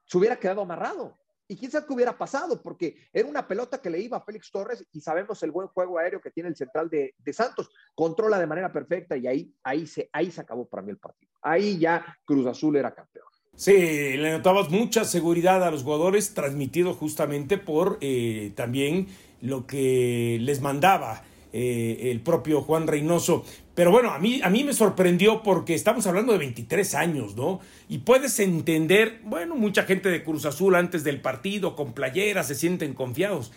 se 0.04 0.18
hubiera 0.18 0.38
quedado 0.38 0.62
amarrado. 0.62 1.16
Y 1.48 1.56
quién 1.56 1.70
sabe 1.70 1.86
qué 1.86 1.94
hubiera 1.94 2.16
pasado, 2.16 2.62
porque 2.62 3.08
era 3.10 3.26
una 3.26 3.48
pelota 3.48 3.80
que 3.80 3.88
le 3.88 3.98
iba 4.00 4.18
a 4.18 4.20
Félix 4.20 4.50
Torres 4.50 4.84
y 4.92 5.00
sabemos 5.00 5.42
el 5.42 5.50
buen 5.50 5.68
juego 5.68 5.98
aéreo 5.98 6.20
que 6.20 6.30
tiene 6.30 6.50
el 6.50 6.56
central 6.56 6.90
de, 6.90 7.14
Santos. 7.32 7.70
Controla 7.94 8.38
de 8.38 8.46
manera 8.46 8.70
perfecta 8.70 9.16
y 9.16 9.26
ahí, 9.26 9.54
ahí, 9.62 9.86
se, 9.86 10.10
ahí 10.12 10.30
se 10.30 10.42
acabó 10.42 10.66
para 10.68 10.82
mí 10.82 10.90
el 10.90 10.98
partido. 10.98 11.32
Ahí 11.40 11.78
ya 11.78 12.04
Cruz 12.24 12.46
Azul 12.46 12.76
era 12.76 12.94
campeón. 12.94 13.26
Sí, 13.54 13.72
le 14.16 14.30
notabas 14.30 14.70
mucha 14.70 15.04
seguridad 15.04 15.64
a 15.64 15.70
los 15.70 15.82
jugadores, 15.82 16.34
transmitido 16.34 16.94
justamente 16.94 17.58
por 17.58 17.98
eh, 18.00 18.52
también 18.54 19.08
lo 19.40 19.66
que 19.66 20.38
les 20.40 20.60
mandaba 20.60 21.24
eh, 21.52 22.10
el 22.10 22.20
propio 22.20 22.62
Juan 22.62 22.86
Reynoso. 22.86 23.44
Pero 23.74 23.90
bueno, 23.90 24.10
a 24.10 24.18
mí, 24.18 24.40
a 24.42 24.50
mí 24.50 24.64
me 24.64 24.72
sorprendió 24.72 25.42
porque 25.42 25.74
estamos 25.74 26.06
hablando 26.06 26.32
de 26.32 26.38
23 26.38 26.94
años, 26.94 27.36
¿no? 27.36 27.60
Y 27.88 27.98
puedes 27.98 28.38
entender, 28.40 29.20
bueno, 29.24 29.54
mucha 29.54 29.84
gente 29.84 30.08
de 30.08 30.24
Cruz 30.24 30.44
Azul 30.44 30.74
antes 30.74 31.04
del 31.04 31.20
partido 31.20 31.76
con 31.76 31.92
playeras 31.92 32.48
se 32.48 32.54
sienten 32.54 32.94
confiados, 32.94 33.52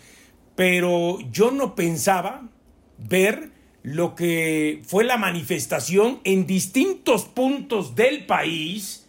pero 0.54 1.18
yo 1.30 1.50
no 1.50 1.74
pensaba 1.74 2.48
ver 2.98 3.50
lo 3.82 4.14
que 4.14 4.80
fue 4.86 5.04
la 5.04 5.16
manifestación 5.16 6.20
en 6.24 6.46
distintos 6.46 7.24
puntos 7.24 7.96
del 7.96 8.26
país 8.26 9.01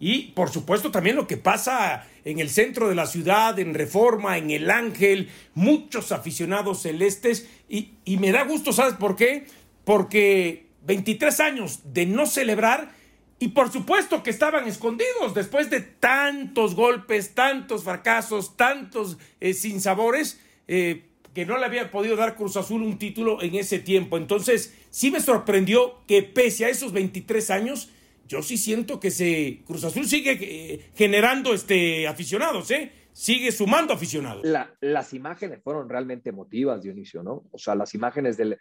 y 0.00 0.32
por 0.32 0.50
supuesto 0.50 0.90
también 0.90 1.16
lo 1.16 1.26
que 1.26 1.36
pasa 1.36 2.06
en 2.24 2.38
el 2.38 2.50
centro 2.50 2.88
de 2.88 2.94
la 2.94 3.06
ciudad, 3.06 3.58
en 3.58 3.74
Reforma, 3.74 4.38
en 4.38 4.50
El 4.50 4.70
Ángel, 4.70 5.30
muchos 5.54 6.12
aficionados 6.12 6.82
celestes 6.82 7.48
y, 7.68 7.92
me 8.18 8.32
da 8.32 8.44
gusto, 8.44 8.72
¿sabes 8.72 8.94
por 8.94 9.16
qué? 9.16 9.46
Porque 9.84 10.66
23 10.86 11.40
años 11.40 11.80
de 11.84 12.06
no 12.06 12.26
celebrar 12.26 12.92
Y 13.40 13.48
por 13.48 13.70
supuesto 13.70 14.22
que 14.22 14.30
estaban 14.30 14.66
escondidos 14.68 15.34
después 15.34 15.68
de 15.68 15.80
tantos 15.80 16.74
golpes, 16.74 17.34
tantos 17.34 17.82
fracasos, 17.82 18.56
tantos 18.56 19.18
eh, 19.40 19.52
sinsabores, 19.54 20.40
eh, 20.68 21.04
que 21.34 21.44
no 21.44 21.58
le 21.58 21.66
había 21.66 21.90
podido 21.90 22.16
dar 22.16 22.36
Cruz 22.36 22.56
Azul 22.56 22.82
un 22.82 22.96
título 22.96 23.42
en 23.42 23.56
ese 23.56 23.80
tiempo. 23.80 24.16
Entonces, 24.16 24.72
sí 24.90 25.10
me 25.10 25.20
sorprendió 25.20 25.98
que 26.06 26.22
pese 26.22 26.64
a 26.64 26.68
esos 26.68 26.92
23 26.92 27.50
años, 27.50 27.90
yo 28.26 28.42
sí 28.42 28.56
siento 28.56 28.98
que 29.00 29.10
se 29.10 29.62
Cruz 29.66 29.84
Azul 29.84 30.06
sigue 30.06 30.38
eh, 30.40 30.90
generando 30.94 31.52
este 31.52 32.06
aficionados, 32.08 32.70
¿eh? 32.70 32.92
Sigue 33.12 33.52
sumando 33.52 33.92
aficionados. 33.92 34.44
las 34.80 35.14
imágenes 35.14 35.62
fueron 35.62 35.88
realmente 35.88 36.30
emotivas, 36.30 36.82
Dionisio, 36.82 37.22
¿no? 37.22 37.44
O 37.52 37.58
sea, 37.58 37.76
las 37.76 37.94
imágenes 37.94 38.36
del, 38.36 38.58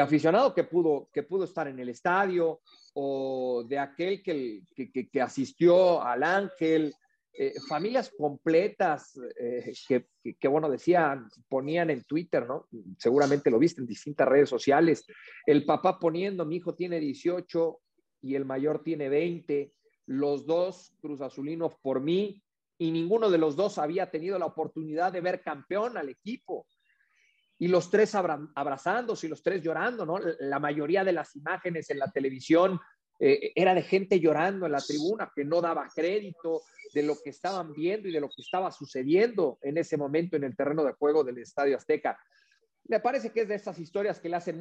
aficionado 0.00 0.54
que 0.54 0.62
pudo, 0.62 1.08
que 1.12 1.24
pudo 1.24 1.42
estar 1.42 1.66
en 1.66 1.80
el 1.80 1.88
estadio 1.88 2.60
o 2.94 3.64
de 3.66 3.80
aquel 3.80 4.22
que, 4.22 4.62
asistió 5.20 6.00
al 6.04 6.22
Ángel, 6.22 6.94
eh, 7.32 7.54
familias 7.68 8.12
completas 8.16 9.18
eh, 9.40 9.72
que, 10.38 10.48
bueno, 10.48 10.70
decían, 10.70 11.28
ponían 11.48 11.90
en 11.90 12.04
Twitter, 12.04 12.46
¿no? 12.46 12.68
Seguramente 12.98 13.50
lo 13.50 13.58
viste 13.58 13.80
en 13.80 13.88
distintas 13.88 14.28
redes 14.28 14.48
sociales, 14.48 15.04
el 15.46 15.64
papá 15.64 15.98
poniendo, 15.98 16.46
mi 16.46 16.56
hijo 16.56 16.76
tiene 16.76 17.00
18 17.00 17.80
y 18.26 18.34
el 18.34 18.44
mayor 18.44 18.82
tiene 18.82 19.08
20, 19.08 19.72
los 20.06 20.46
dos 20.46 20.92
Cruz 21.00 21.20
Azulinos 21.20 21.74
por 21.80 22.00
mí, 22.00 22.42
y 22.78 22.90
ninguno 22.90 23.30
de 23.30 23.38
los 23.38 23.56
dos 23.56 23.78
había 23.78 24.10
tenido 24.10 24.38
la 24.38 24.46
oportunidad 24.46 25.12
de 25.12 25.20
ver 25.20 25.42
campeón 25.42 25.96
al 25.96 26.08
equipo 26.08 26.66
y 27.58 27.68
los 27.68 27.90
tres 27.90 28.14
abrazándose 28.14 29.26
y 29.26 29.30
los 29.30 29.42
tres 29.42 29.62
llorando, 29.62 30.04
¿no? 30.04 30.18
La 30.40 30.58
mayoría 30.58 31.04
de 31.04 31.12
las 31.12 31.34
imágenes 31.36 31.88
en 31.90 31.98
la 31.98 32.10
televisión 32.10 32.78
eh, 33.18 33.52
era 33.54 33.74
de 33.74 33.82
gente 33.82 34.20
llorando 34.20 34.66
en 34.66 34.72
la 34.72 34.80
tribuna 34.80 35.32
que 35.34 35.44
no 35.44 35.62
daba 35.62 35.88
crédito 35.94 36.62
de 36.92 37.02
lo 37.02 37.16
que 37.22 37.30
estaban 37.30 37.72
viendo 37.72 38.08
y 38.08 38.12
de 38.12 38.20
lo 38.20 38.28
que 38.28 38.42
estaba 38.42 38.70
sucediendo 38.70 39.58
en 39.62 39.78
ese 39.78 39.96
momento 39.96 40.36
en 40.36 40.44
el 40.44 40.54
terreno 40.54 40.84
de 40.84 40.92
juego 40.92 41.24
del 41.24 41.38
Estadio 41.38 41.76
Azteca. 41.76 42.18
Me 42.88 43.00
parece 43.00 43.30
que 43.30 43.42
es 43.42 43.48
de 43.48 43.54
esas 43.56 43.78
historias 43.78 44.20
que 44.20 44.28
le 44.28 44.36
hacen 44.36 44.60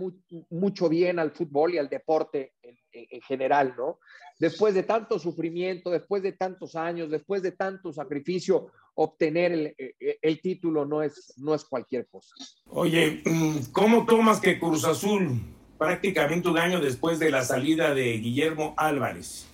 mucho 0.50 0.90
bien 0.90 1.20
al 1.20 1.32
fútbol 1.32 1.74
y 1.74 1.78
al 1.78 1.90
deporte 1.90 2.54
en, 2.62 2.78
en, 2.92 3.22
general, 3.22 3.76
¿no? 3.78 4.00
Después 4.40 4.74
de 4.74 4.84
tanto 4.84 5.20
sufrimiento, 5.20 5.90
después 5.90 6.24
de 6.24 6.34
tantos 6.34 6.76
años, 6.76 7.10
después 7.10 7.42
de 7.42 7.52
tanto 7.52 7.94
sacrificio, 7.94 8.72
obtener 8.96 9.52
el, 9.52 9.76
el, 10.22 10.42
título 10.42 10.86
no 10.86 11.02
es, 11.02 11.34
no 11.38 11.54
es 11.54 11.64
cualquier 11.66 12.08
cosa. 12.08 12.34
Oye, 12.68 13.24
¿cómo 13.72 14.06
tomas 14.06 14.40
que 14.40 14.60
Cruz 14.60 14.86
Azul, 14.86 15.42
prácticamente 15.78 16.50
un 16.50 16.58
año 16.58 16.80
después 16.80 17.20
de 17.20 17.30
la 17.30 17.44
salida 17.44 17.94
de 17.94 18.18
Guillermo 18.18 18.74
Álvarez, 18.78 19.48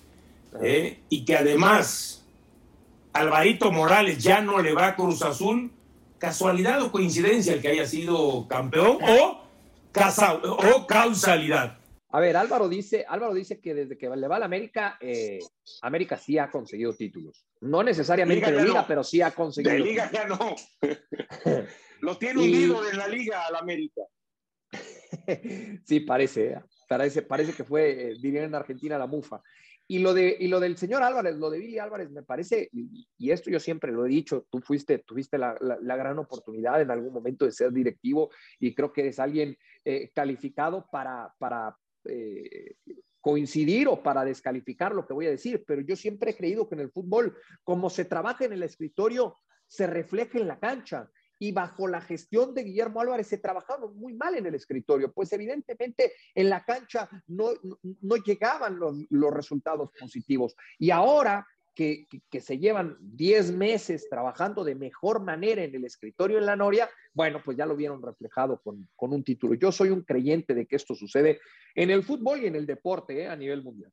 eh, 0.62 1.00
y 1.08 1.24
que 1.24 1.36
además 1.36 2.24
Alvarito 3.12 3.72
Morales 3.72 4.22
ya 4.22 4.40
no 4.40 4.60
le 4.60 4.72
va 4.74 4.88
a 4.88 4.96
Cruz 4.96 5.22
Azul, 5.22 5.70
casualidad 6.22 6.80
o 6.80 6.92
coincidencia 6.92 7.54
el 7.54 7.60
que 7.60 7.66
haya 7.66 7.84
sido 7.84 8.46
campeón 8.46 8.98
o, 9.02 9.42
o 10.44 10.86
causalidad? 10.86 11.78
A 12.10 12.20
ver, 12.20 12.36
Álvaro 12.36 12.68
dice, 12.68 13.04
Álvaro 13.08 13.34
dice 13.34 13.60
que 13.60 13.74
desde 13.74 13.98
que 13.98 14.08
le 14.08 14.28
va 14.28 14.36
a 14.36 14.38
la 14.38 14.44
América, 14.44 14.98
eh, 15.00 15.40
América 15.80 16.16
sí 16.16 16.38
ha 16.38 16.48
conseguido 16.48 16.94
títulos. 16.94 17.44
No 17.60 17.82
necesariamente 17.82 18.52
de 18.52 18.64
liga, 18.64 18.86
pero 18.86 19.02
sí 19.02 19.20
ha 19.20 19.32
conseguido. 19.32 19.72
De 19.72 19.80
liga 19.80 20.10
ya 20.12 20.26
no. 20.26 20.54
Lo 22.00 22.16
tiene 22.18 22.40
unido 22.40 22.82
de 22.84 22.94
la 22.94 23.08
liga 23.08 23.44
a 23.44 23.50
la 23.50 23.58
América. 23.58 24.02
sí, 25.84 26.00
parece, 26.00 26.52
¿eh? 26.52 26.60
parece, 26.88 27.22
parece 27.22 27.52
que 27.52 27.64
fue, 27.64 28.12
eh, 28.12 28.14
dirían 28.20 28.44
en 28.44 28.54
Argentina, 28.54 28.96
la 28.96 29.08
mufa. 29.08 29.42
Y 29.92 29.98
lo, 29.98 30.14
de, 30.14 30.34
y 30.40 30.48
lo 30.48 30.58
del 30.58 30.78
señor 30.78 31.02
Álvarez, 31.02 31.36
lo 31.36 31.50
de 31.50 31.58
Billy 31.58 31.78
Álvarez, 31.78 32.10
me 32.10 32.22
parece, 32.22 32.70
y, 32.72 33.30
esto 33.30 33.50
yo 33.50 33.60
siempre 33.60 33.92
lo 33.92 34.06
he 34.06 34.08
dicho, 34.08 34.46
tú 34.50 34.60
fuiste, 34.60 35.00
tuviste 35.00 35.36
la, 35.36 35.54
la, 35.60 35.96
gran 35.96 36.18
oportunidad 36.18 36.80
en 36.80 36.90
algún 36.90 37.12
momento 37.12 37.44
de 37.44 37.52
ser 37.52 37.72
directivo 37.72 38.30
y 38.58 38.74
creo 38.74 38.90
que 38.90 39.02
eres 39.02 39.18
alguien 39.18 39.54
calificado 40.14 40.86
para, 40.90 41.34
para, 41.38 41.76
eh, 42.06 42.76
coincidir 43.20 43.86
o 43.86 44.02
para 44.02 44.24
descalificar 44.24 44.94
lo 44.94 45.06
que 45.06 45.14
voy 45.14 45.26
a 45.26 45.30
decir, 45.30 45.62
pero 45.66 45.80
yo 45.80 45.94
siempre 45.94 46.32
he 46.32 46.36
creído 46.36 46.68
que 46.68 46.74
en 46.74 46.80
el 46.80 46.90
fútbol, 46.90 47.36
como 47.62 47.88
se 47.88 48.04
trabaja 48.04 48.44
en 48.44 48.52
el 48.52 48.64
escritorio, 48.64 49.36
se 49.68 49.86
refleja 49.86 50.38
en 50.38 50.48
la 50.48 50.58
cancha. 50.58 51.08
Y 51.42 51.50
bajo 51.50 51.88
la 51.88 52.00
gestión 52.00 52.54
de 52.54 52.62
Guillermo 52.62 53.00
Álvarez 53.00 53.26
se 53.26 53.38
trabajaron 53.38 53.96
muy 53.96 54.14
mal 54.14 54.36
en 54.36 54.46
el 54.46 54.54
escritorio, 54.54 55.10
pues 55.12 55.32
evidentemente 55.32 56.12
en 56.34 56.48
la 56.48 56.64
cancha 56.64 57.08
no, 57.26 57.50
no, 58.00 58.16
llegaban 58.16 58.78
los, 58.78 58.96
los 59.10 59.32
resultados 59.32 59.90
positivos. 59.98 60.54
Y 60.78 60.90
ahora 60.90 61.44
que, 61.74 62.06
se 62.40 62.58
llevan 62.58 62.96
10 63.00 63.52
meses 63.52 64.08
trabajando 64.08 64.64
de 64.64 64.74
mejor 64.74 65.22
manera 65.22 65.64
en 65.64 65.74
el 65.74 65.84
escritorio 65.84 66.38
en 66.38 66.46
la 66.46 66.56
Noria, 66.56 66.88
bueno, 67.14 67.40
pues 67.44 67.56
ya 67.56 67.66
lo 67.66 67.76
vieron 67.76 68.02
reflejado 68.02 68.60
con, 68.62 68.88
un 68.96 69.24
título. 69.24 69.54
Yo 69.54 69.72
soy 69.72 69.90
un 69.90 70.02
creyente 70.02 70.54
de 70.54 70.66
que 70.66 70.76
esto 70.76 70.94
sucede 70.94 71.40
en 71.74 71.90
el 71.90 72.02
fútbol 72.02 72.42
y 72.42 72.46
en 72.46 72.56
el 72.56 72.66
deporte 72.66 73.22
¿eh? 73.22 73.28
a 73.28 73.36
nivel 73.36 73.62
mundial. 73.62 73.90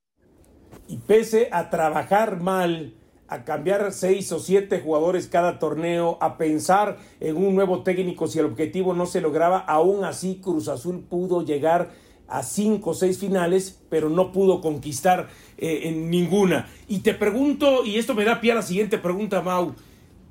Y 0.88 0.98
pese 0.98 1.50
a 1.52 1.70
trabajar 1.70 2.42
mal, 2.42 2.96
a 3.30 3.44
cambiar 3.46 3.92
seis 3.94 4.32
o 4.32 4.40
siete 4.40 4.80
jugadores 4.80 5.28
cada 5.28 5.60
torneo, 5.60 6.18
a 6.20 6.38
pensar 6.38 6.98
en 7.20 7.38
un 7.38 7.54
nuevo 7.56 7.84
técnico 7.84 8.28
si 8.28 8.40
el 8.40 8.46
objetivo 8.46 8.94
no 8.94 9.06
se 9.06 9.22
lograba, 9.22 9.60
aún 9.60 10.04
así 10.04 10.42
Cruz 10.44 10.68
Azul 10.68 11.06
pudo 11.08 11.46
llegar 11.46 11.92
a 12.28 12.44
cinco 12.44 12.92
o 12.92 12.94
seis 12.94 13.20
finales, 13.20 13.80
pero 13.90 14.10
no 14.10 14.32
pudo 14.32 14.62
conquistar 14.62 15.30
eh, 15.58 15.82
en 15.84 16.10
ninguna. 16.10 16.68
Y 16.88 17.00
te 17.00 17.14
pregunto, 17.14 17.86
y 17.86 17.98
esto 17.98 18.16
me 18.16 18.26
da 18.26 18.42
pie 18.42 18.52
a 18.52 18.56
la 18.56 18.62
siguiente 18.64 18.98
pregunta, 18.98 19.42
Mau. 19.42 19.76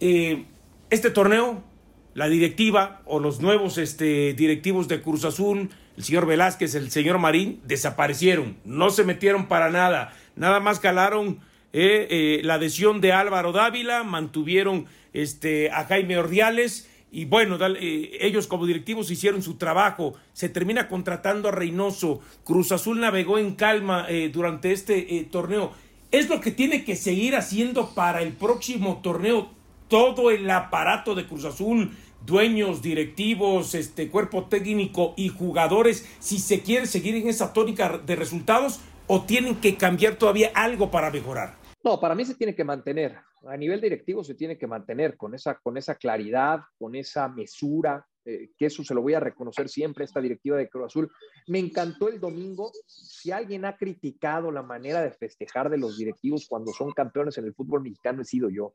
Eh, 0.01 0.47
este 0.91 1.11
torneo, 1.11 1.63
la 2.15 2.29
directiva 2.29 3.03
o 3.05 3.21
los 3.21 3.41
nuevos 3.41 3.79
este, 3.79 4.35
directivos 4.35 4.89
de 4.89 5.03
Cruz 5.03 5.25
Azul, 5.25 5.71
el 5.97 6.05
señor 6.05 6.27
Velázquez, 6.27 6.75
el 6.75 6.91
señor 6.91 7.19
Marín, 7.19 7.61
desaparecieron, 7.65 8.57
no 8.65 8.91
se 8.91 9.05
metieron 9.05 9.47
para 9.47 9.71
nada, 9.71 10.15
nada 10.37 10.61
más 10.61 10.79
calaron 10.81 11.41
eh, 11.73 12.41
la 12.45 12.55
adhesión 12.55 13.01
de 13.01 13.13
Álvaro 13.13 13.53
Dávila, 13.53 14.05
mantuvieron 14.05 14.87
este, 15.13 15.71
a 15.71 15.85
Jaime 15.85 16.19
Ordiales 16.19 16.89
y 17.11 17.25
bueno, 17.25 17.57
eh, 17.61 18.19
ellos 18.21 18.47
como 18.47 18.67
directivos 18.67 19.11
hicieron 19.11 19.43
su 19.43 19.55
trabajo, 19.55 20.15
se 20.35 20.49
termina 20.49 20.89
contratando 20.89 21.49
a 21.49 21.53
Reynoso, 21.53 22.21
Cruz 22.45 22.71
Azul 22.73 23.01
navegó 23.01 23.39
en 23.39 23.55
calma 23.55 24.07
eh, 24.09 24.31
durante 24.33 24.73
este 24.73 25.17
eh, 25.17 25.25
torneo. 25.25 25.73
Es 26.11 26.29
lo 26.29 26.41
que 26.41 26.51
tiene 26.51 26.85
que 26.85 26.97
seguir 26.97 27.35
haciendo 27.37 27.95
para 27.95 28.23
el 28.23 28.33
próximo 28.33 29.01
torneo 29.03 29.51
todo 29.89 30.31
el 30.31 30.49
aparato 30.51 31.15
de 31.15 31.27
Cruz 31.27 31.47
Azul, 31.47 31.97
dueños, 32.27 32.83
directivos, 32.83 33.75
este 33.75 34.09
cuerpo 34.09 34.45
técnico 34.45 35.15
y 35.17 35.29
jugadores, 35.29 36.07
si 36.19 36.39
se 36.39 36.61
quiere 36.61 36.87
seguir 36.87 37.15
en 37.15 37.29
esa 37.29 37.55
tónica 37.55 37.99
de 38.05 38.17
resultados 38.17 38.81
o 39.07 39.23
tienen 39.23 39.57
que 39.57 39.77
cambiar 39.77 40.17
todavía 40.17 40.51
algo 40.55 40.91
para 40.91 41.11
mejorar. 41.11 41.58
No, 41.85 42.01
para 42.01 42.15
mí 42.15 42.25
se 42.25 42.35
tiene 42.35 42.55
que 42.55 42.65
mantener 42.65 43.19
a 43.47 43.57
nivel 43.57 43.81
directivo 43.81 44.25
se 44.25 44.35
tiene 44.35 44.59
que 44.59 44.67
mantener 44.67 45.17
con 45.17 45.35
esa, 45.35 45.59
con 45.59 45.77
esa 45.77 45.95
claridad, 45.95 46.61
con 46.79 46.95
esa 46.95 47.29
mesura, 47.29 48.05
eh, 48.25 48.51
que 48.57 48.67
eso 48.67 48.83
se 48.83 48.95
lo 48.95 49.03
voy 49.03 49.15
a 49.15 49.21
reconocer 49.21 49.69
siempre, 49.69 50.05
esta 50.05 50.21
directiva 50.21 50.57
de 50.57 50.69
Cruz 50.69 50.87
Azul. 50.87 51.11
Me 51.47 51.59
encantó 51.59 52.09
el 52.09 52.21
domingo. 52.21 52.73
Si 52.87 53.31
alguien 53.31 53.65
ha 53.65 53.77
criticado 53.77 54.51
la 54.51 54.63
manera 54.63 55.03
de 55.03 55.13
festejar 55.13 55.71
de 55.71 55.79
los 55.79 55.97
directivos 55.97 56.47
cuando 56.49 56.73
son 56.73 56.91
campeones 56.93 57.39
en 57.39 57.45
el 57.45 57.55
fútbol 57.55 57.83
mexicano, 57.83 58.23
he 58.23 58.25
sido 58.25 58.51
yo. 58.51 58.75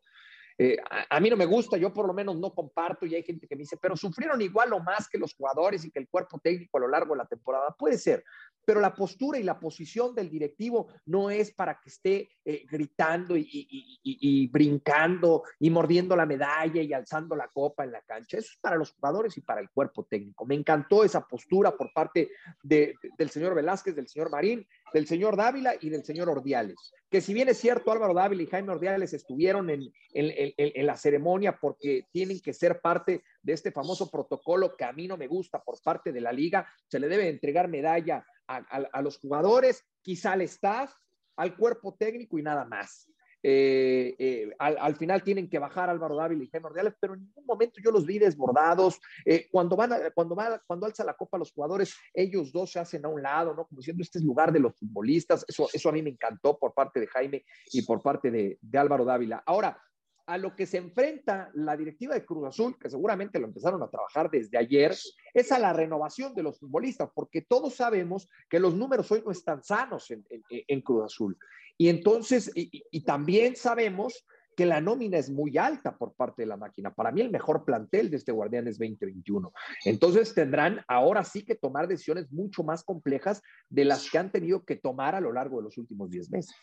Eh, 0.57 0.77
a, 1.09 1.19
mí 1.19 1.29
no 1.29 1.37
me 1.37 1.45
gusta, 1.45 1.77
yo 1.77 1.93
por 1.93 2.05
lo 2.05 2.13
menos 2.13 2.37
no 2.37 2.53
comparto 2.53 3.05
y 3.05 3.15
hay 3.15 3.23
gente 3.23 3.47
que 3.47 3.55
me 3.55 3.61
dice, 3.61 3.77
pero 3.77 3.97
sufrieron 3.97 4.41
igual 4.41 4.71
o 4.73 4.79
más 4.79 5.09
que 5.09 5.17
los 5.17 5.33
jugadores 5.33 5.83
y 5.83 5.91
que 5.91 5.99
el 5.99 6.07
cuerpo 6.07 6.39
técnico 6.39 6.77
a 6.77 6.81
lo 6.81 6.87
largo 6.87 7.13
de 7.13 7.19
la 7.19 7.25
temporada. 7.25 7.75
Puede 7.77 7.97
ser, 7.97 8.23
pero 8.65 8.79
la 8.79 8.93
postura 8.93 9.39
y 9.39 9.43
la 9.43 9.59
posición 9.59 10.13
del 10.15 10.29
directivo 10.29 10.87
no 11.05 11.29
es 11.29 11.51
para 11.51 11.79
que 11.79 11.89
esté 11.89 12.29
eh, 12.45 12.65
gritando 12.69 13.35
y, 13.35 14.49
brincando 14.51 15.43
y 15.59 15.69
mordiendo 15.69 16.15
la 16.15 16.25
medalla 16.25 16.81
y 16.81 16.93
alzando 16.93 17.35
la 17.35 17.47
copa 17.47 17.83
en 17.83 17.91
la 17.91 18.01
cancha. 18.01 18.37
Eso 18.37 18.51
es 18.51 18.57
para 18.61 18.75
los 18.75 18.91
jugadores 18.91 19.37
y 19.37 19.41
para 19.41 19.61
el 19.61 19.69
cuerpo 19.69 20.05
técnico. 20.05 20.45
Me 20.45 20.55
encantó 20.55 21.03
esa 21.03 21.27
postura 21.27 21.75
por 21.75 21.91
parte 21.93 22.31
del 22.61 23.29
señor 23.29 23.55
Velázquez, 23.55 23.95
del 23.95 24.07
señor 24.07 24.29
Marín, 24.29 24.65
del 24.93 25.07
señor 25.07 25.35
Dávila 25.35 25.75
y 25.81 25.89
del 25.89 26.03
señor 26.03 26.29
Ordiales. 26.29 26.93
Que 27.09 27.21
si 27.21 27.33
bien 27.33 27.49
es 27.49 27.57
cierto, 27.57 27.91
Álvaro 27.91 28.13
Dávila 28.13 28.43
y 28.43 28.47
Jaime 28.47 28.71
Ordiales 28.71 29.13
estuvieron 29.13 29.69
en, 29.69 30.85
la 30.85 30.97
ceremonia 30.97 31.57
porque 31.59 32.07
tienen 32.11 32.39
que 32.39 32.53
ser 32.53 32.79
parte 32.79 33.23
de 33.41 33.53
este 33.53 33.71
famoso 33.71 34.09
protocolo 34.09 34.75
que 34.77 34.85
a 34.85 34.93
mí 34.93 35.07
no 35.07 35.17
me 35.17 35.27
gusta 35.27 35.61
por 35.61 35.81
parte 35.81 36.11
de 36.11 36.21
la 36.21 36.31
liga, 36.31 36.67
se 36.87 36.99
le 36.99 37.07
debe 37.07 37.27
entregar 37.27 37.67
medalla 37.67 38.25
a, 38.47 39.01
los 39.01 39.17
jugadores, 39.19 39.83
quizá 40.01 40.33
al 40.33 40.41
staff, 40.41 40.93
al 41.35 41.55
cuerpo 41.55 41.95
técnico 41.95 42.37
y 42.37 42.43
nada 42.43 42.65
más. 42.65 43.09
Eh, 43.45 44.15
eh, 44.17 44.55
al, 44.57 44.95
final 44.95 45.21
tienen 45.21 45.49
que 45.49 45.59
bajar 45.59 45.89
Álvaro 45.89 46.15
Dávila 46.15 46.43
y 46.45 46.47
Jaime 46.47 46.67
Ordiales, 46.67 46.95
pero 46.97 47.13
en 47.13 47.25
ningún 47.25 47.45
momento 47.45 47.81
yo 47.83 47.91
los 47.91 48.05
vi 48.05 48.17
desbordados. 48.17 49.01
Eh, 49.25 49.49
cuando 49.51 49.75
van, 49.75 49.91
cuando 50.15 50.33
va, 50.35 50.61
cuando 50.65 50.85
alza 50.85 51.03
la 51.03 51.15
copa 51.15 51.37
los 51.37 51.51
jugadores, 51.51 51.93
ellos 52.13 52.53
dos 52.53 52.71
se 52.71 52.79
hacen 52.79 53.05
a 53.05 53.09
un 53.09 53.21
lado, 53.21 53.53
¿no? 53.53 53.67
Como 53.67 53.79
diciendo, 53.79 54.01
este 54.01 54.19
es 54.19 54.23
lugar 54.23 54.53
de 54.53 54.59
los 54.59 54.73
futbolistas. 54.75 55.45
Eso, 55.47 55.67
eso 55.73 55.89
a 55.89 55.91
mí 55.91 56.01
me 56.01 56.11
encantó 56.11 56.57
por 56.57 56.73
parte 56.73 57.01
de 57.01 57.07
Jaime 57.07 57.45
y 57.71 57.81
por 57.81 58.01
parte 58.01 58.31
de, 58.31 58.57
de 58.61 58.77
Álvaro 58.77 59.03
Dávila. 59.03 59.43
Ahora, 59.45 59.77
a 60.25 60.37
lo 60.37 60.55
que 60.55 60.65
se 60.65 60.77
enfrenta 60.77 61.51
la 61.53 61.75
directiva 61.75 62.13
de 62.13 62.25
Cruz 62.25 62.47
Azul, 62.47 62.77
que 62.79 62.89
seguramente 62.89 63.39
lo 63.39 63.47
empezaron 63.47 63.81
a 63.83 63.89
trabajar 63.89 64.29
desde 64.31 64.57
ayer, 64.57 64.95
es 65.33 65.51
a 65.51 65.59
la 65.59 65.73
renovación 65.73 66.33
de 66.33 66.43
los 66.43 66.59
futbolistas, 66.59 67.09
porque 67.13 67.41
todos 67.41 67.75
sabemos 67.75 68.29
que 68.49 68.59
los 68.59 68.75
números 68.75 69.11
hoy 69.11 69.21
no 69.25 69.31
están 69.31 69.63
sanos 69.63 70.09
en, 70.11 70.25
en 70.49 70.81
Cruz 70.81 71.05
Azul. 71.05 71.37
Y 71.77 71.89
entonces, 71.89 72.51
y, 72.55 73.01
también 73.03 73.55
sabemos 73.55 74.25
que 74.55 74.65
la 74.65 74.79
nómina 74.79 75.17
es 75.17 75.31
muy 75.31 75.57
alta 75.57 75.97
por 75.97 76.13
parte 76.13 76.43
de 76.43 76.45
la 76.45 76.57
máquina. 76.57 76.93
Para 76.93 77.11
mí 77.11 77.21
el 77.21 77.31
mejor 77.31 77.65
plantel 77.65 78.11
de 78.11 78.17
este 78.17 78.31
Guardianes 78.31 78.77
2021. 78.77 79.51
Entonces 79.85 80.33
tendrán 80.35 80.81
ahora 80.87 81.23
sí 81.23 81.43
que 81.43 81.55
tomar 81.55 81.87
decisiones 81.87 82.31
mucho 82.31 82.63
más 82.63 82.83
complejas 82.83 83.41
de 83.69 83.85
las 83.85 84.09
que 84.09 84.19
han 84.19 84.31
tenido 84.31 84.63
que 84.63 84.75
tomar 84.75 85.15
a 85.15 85.21
lo 85.21 85.33
largo 85.33 85.57
de 85.57 85.63
los 85.63 85.77
últimos 85.79 86.11
10 86.11 86.29
meses. 86.29 86.55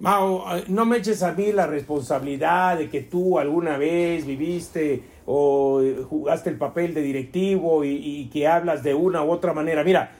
Mao, 0.00 0.44
no 0.68 0.86
me 0.86 0.96
eches 0.96 1.22
a 1.22 1.32
mí 1.32 1.52
la 1.52 1.66
responsabilidad 1.66 2.78
de 2.78 2.88
que 2.88 3.02
tú 3.02 3.38
alguna 3.38 3.76
vez 3.76 4.26
viviste 4.26 5.02
o 5.26 5.82
jugaste 6.08 6.48
el 6.48 6.56
papel 6.56 6.94
de 6.94 7.02
directivo 7.02 7.84
y, 7.84 8.30
que 8.32 8.48
hablas 8.48 8.82
de 8.82 8.94
una 8.94 9.22
u 9.22 9.30
otra 9.30 9.52
manera. 9.52 9.84
Mira, 9.84 10.16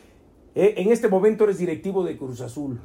eh, 0.55 0.75
en 0.77 0.93
este 0.93 1.09
momento 1.09 1.45
eres 1.45 1.57
directivo 1.57 2.05
de 2.05 2.19
Cruz 2.19 2.43
Azul. 2.43 2.79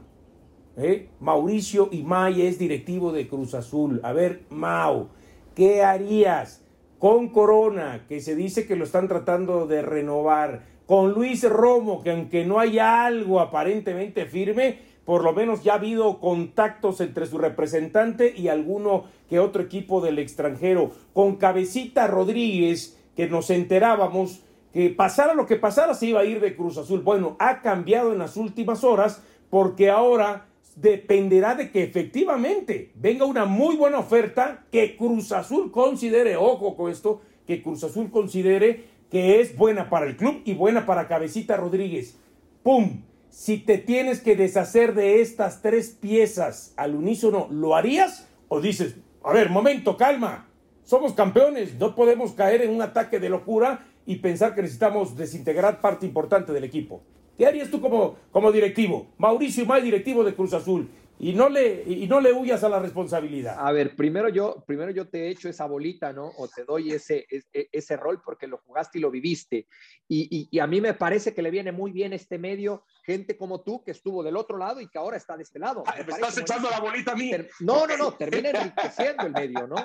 ¿eh? 0.78 1.10
Mauricio 1.20 1.90
Imay 1.92 2.44
es 2.44 2.58
directivo 2.58 3.12
de 3.12 3.28
Cruz 3.28 3.56
Azul. 3.56 4.00
A 4.02 4.14
ver, 4.14 4.44
Mau, 4.50 5.10
¿qué 5.54 5.84
harías 5.84 6.64
con 6.98 7.28
Corona, 7.28 8.06
que 8.08 8.22
se 8.22 8.38
dice 8.38 8.66
que 8.66 8.78
lo 8.78 8.86
están 8.86 9.10
tratando 9.10 9.68
de 9.68 9.82
renovar? 9.82 10.74
Con 10.86 11.12
Luis 11.12 11.44
Romo, 11.50 12.04
que 12.04 12.12
aunque 12.12 12.46
no 12.46 12.60
haya 12.60 13.06
algo 13.06 13.42
aparentemente 13.42 14.28
firme, 14.28 14.95
por 15.06 15.24
lo 15.24 15.34
menos 15.34 15.64
ya 15.64 15.74
ha 15.74 15.76
habido 15.76 16.20
contactos 16.20 17.00
entre 17.00 17.28
su 17.28 17.38
representante 17.38 18.34
y 18.36 18.48
alguno 18.48 19.06
que 19.30 19.40
otro 19.40 19.62
equipo 19.62 20.02
del 20.02 20.20
extranjero. 20.20 20.92
Con 21.14 21.36
Cabecita 21.36 22.08
Rodríguez, 22.08 22.98
que 23.16 23.28
nos 23.28 23.50
enterábamos 23.50 24.42
que 24.74 24.90
pasara 24.90 25.34
lo 25.34 25.46
que 25.46 25.56
pasara 25.56 25.94
se 25.94 26.08
iba 26.08 26.20
a 26.20 26.26
ir 26.26 26.42
de 26.42 26.54
Cruz 26.54 26.78
Azul. 26.78 27.00
Bueno, 27.00 27.38
ha 27.40 27.62
cambiado 27.62 28.12
en 28.12 28.20
las 28.20 28.36
últimas 28.36 28.84
horas 28.84 29.22
porque 29.50 29.90
ahora 29.90 30.48
dependerá 30.76 31.56
de 31.56 31.72
que 31.72 31.84
efectivamente 31.84 32.92
venga 32.96 33.24
una 33.24 33.46
muy 33.46 33.78
buena 33.78 34.00
oferta 34.00 34.66
que 34.74 34.98
Cruz 34.98 35.32
Azul 35.32 35.72
considere, 35.72 36.36
ojo 36.36 36.76
con 36.76 36.92
esto, 36.92 37.22
que 37.48 37.62
Cruz 37.62 37.86
Azul 37.86 38.12
considere 38.12 38.84
que 39.10 39.40
es 39.40 39.56
buena 39.56 39.90
para 39.90 40.08
el 40.08 40.18
club 40.18 40.42
y 40.44 40.54
buena 40.56 40.86
para 40.86 41.08
Cabecita 41.08 41.56
Rodríguez. 41.56 42.18
¡Pum! 42.62 43.02
Si 43.36 43.58
te 43.58 43.78
tienes 43.78 44.22
que 44.22 44.38
deshacer 44.38 44.96
de 44.96 45.20
estas 45.20 45.62
tres 45.62 45.90
piezas 45.90 46.74
al 46.78 46.96
unísono, 46.96 47.50
¿lo 47.52 47.76
harías? 47.76 48.30
¿O 48.48 48.62
dices, 48.62 48.96
a 49.22 49.34
ver, 49.34 49.50
momento, 49.50 49.98
calma, 49.98 50.48
somos 50.86 51.12
campeones, 51.12 51.76
no 51.78 51.96
podemos 51.96 52.32
caer 52.32 52.62
en 52.62 52.74
un 52.74 52.82
ataque 52.82 53.20
de 53.20 53.28
locura 53.28 53.86
y 54.06 54.16
pensar 54.16 54.56
que 54.56 54.62
necesitamos 54.62 55.18
desintegrar 55.18 55.82
parte 55.82 56.06
importante 56.06 56.54
del 56.54 56.64
equipo? 56.64 57.04
¿Qué 57.38 57.46
harías 57.46 57.70
tú 57.70 57.82
como, 57.82 58.16
como 58.32 58.54
directivo? 58.54 59.08
Mauricio 59.18 59.66
más 59.66 59.84
directivo 59.84 60.24
de 60.24 60.34
Cruz 60.34 60.54
Azul. 60.54 60.90
Y 61.18 61.34
no, 61.34 61.48
le, 61.48 61.84
y 61.88 62.08
no 62.08 62.20
le 62.20 62.34
huyas 62.34 62.64
a 62.66 62.70
la 62.70 62.80
responsabilidad. 62.80 63.56
A 63.58 63.72
ver, 63.72 63.96
primero 63.96 64.28
yo, 64.28 64.64
primero 64.68 64.92
yo 64.92 65.08
te 65.08 65.30
echo 65.30 65.48
esa 65.48 65.66
bolita, 65.66 66.12
¿no? 66.12 66.30
O 66.38 66.50
te 66.50 66.66
doy 66.66 66.92
ese, 66.92 67.26
ese, 67.30 67.70
ese 67.72 67.96
rol 67.96 68.22
porque 68.22 68.48
lo 68.48 68.58
jugaste 68.58 68.98
y 68.98 69.02
lo 69.02 69.10
viviste. 69.10 69.68
Y, 70.10 70.50
y, 70.52 70.60
a 70.60 70.68
mí 70.68 70.82
me 70.82 70.94
parece 70.94 71.34
que 71.34 71.42
le 71.42 71.52
viene 71.52 71.72
muy 71.72 71.94
bien 71.94 72.12
este 72.12 72.38
medio, 72.38 72.84
gente 73.06 73.38
como 73.38 73.64
tú 73.64 73.82
que 73.82 73.92
estuvo 73.92 74.24
del 74.24 74.36
otro 74.36 74.58
lado 74.58 74.82
y 74.82 74.90
que 74.90 74.98
ahora 74.98 75.16
está 75.16 75.38
de 75.38 75.44
este 75.44 75.58
lado. 75.58 75.84
me, 76.06 76.14
estás 76.14 76.38
echando 76.38 76.70
la 76.70 76.82
bolita 76.82 77.14
a 77.14 77.16
mí. 77.16 77.32
No, 77.62 77.88
no, 77.88 77.96
no, 77.96 78.12
termina 78.14 78.50
enriqueciendo 78.50 79.26
el 79.26 79.32
medio, 79.32 79.68
¿no? 79.68 79.78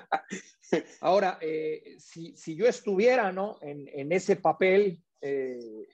Ahora, 1.00 1.38
eh, 1.40 1.96
si, 2.00 2.36
si, 2.36 2.56
yo 2.56 2.66
estuviera, 2.66 3.30
¿no? 3.30 3.56
En, 3.62 3.88
en 3.92 4.10
ese 4.10 4.34
papel, 4.34 5.00
eh, 5.20 5.86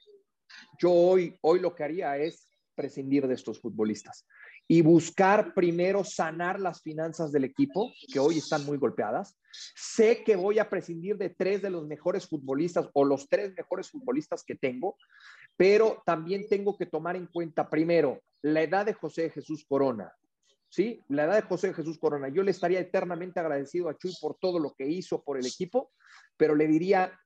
yo 0.79 0.91
hoy, 0.91 1.37
hoy 1.41 1.59
lo 1.59 1.75
que 1.75 1.83
haría 1.83 2.17
es 2.17 2.49
prescindir 2.73 3.27
de 3.27 3.35
estos 3.35 3.59
futbolistas 3.59 4.25
y 4.67 4.81
buscar 4.81 5.53
primero 5.53 6.03
sanar 6.03 6.59
las 6.59 6.81
finanzas 6.81 7.31
del 7.31 7.45
equipo, 7.45 7.91
que 8.11 8.19
hoy 8.19 8.39
están 8.39 8.65
muy 8.65 8.77
golpeadas. 8.77 9.37
Sé 9.75 10.23
que 10.23 10.35
voy 10.35 10.59
a 10.59 10.69
prescindir 10.69 11.17
de 11.17 11.29
tres 11.29 11.61
de 11.61 11.69
los 11.69 11.87
mejores 11.87 12.27
futbolistas 12.27 12.89
o 12.93 13.05
los 13.05 13.29
tres 13.29 13.53
mejores 13.55 13.89
futbolistas 13.89 14.43
que 14.43 14.55
tengo, 14.55 14.97
pero 15.55 16.03
también 16.05 16.47
tengo 16.49 16.77
que 16.77 16.85
tomar 16.85 17.15
en 17.15 17.27
cuenta 17.27 17.69
primero 17.69 18.21
la 18.41 18.61
edad 18.61 18.85
de 18.85 18.93
José 18.93 19.29
Jesús 19.29 19.65
Corona. 19.67 20.13
¿Sí? 20.69 21.01
La 21.07 21.23
edad 21.23 21.35
de 21.35 21.47
José 21.47 21.73
Jesús 21.73 21.97
Corona. 21.97 22.27
Yo 22.27 22.43
le 22.43 22.51
estaría 22.51 22.81
eternamente 22.81 23.39
agradecido 23.39 23.87
a 23.87 23.97
Chuy 23.97 24.13
por 24.19 24.35
todo 24.35 24.59
lo 24.59 24.73
que 24.73 24.85
hizo 24.85 25.23
por 25.23 25.37
el 25.37 25.45
equipo, 25.45 25.93
pero 26.35 26.55
le 26.55 26.67
diría, 26.67 27.17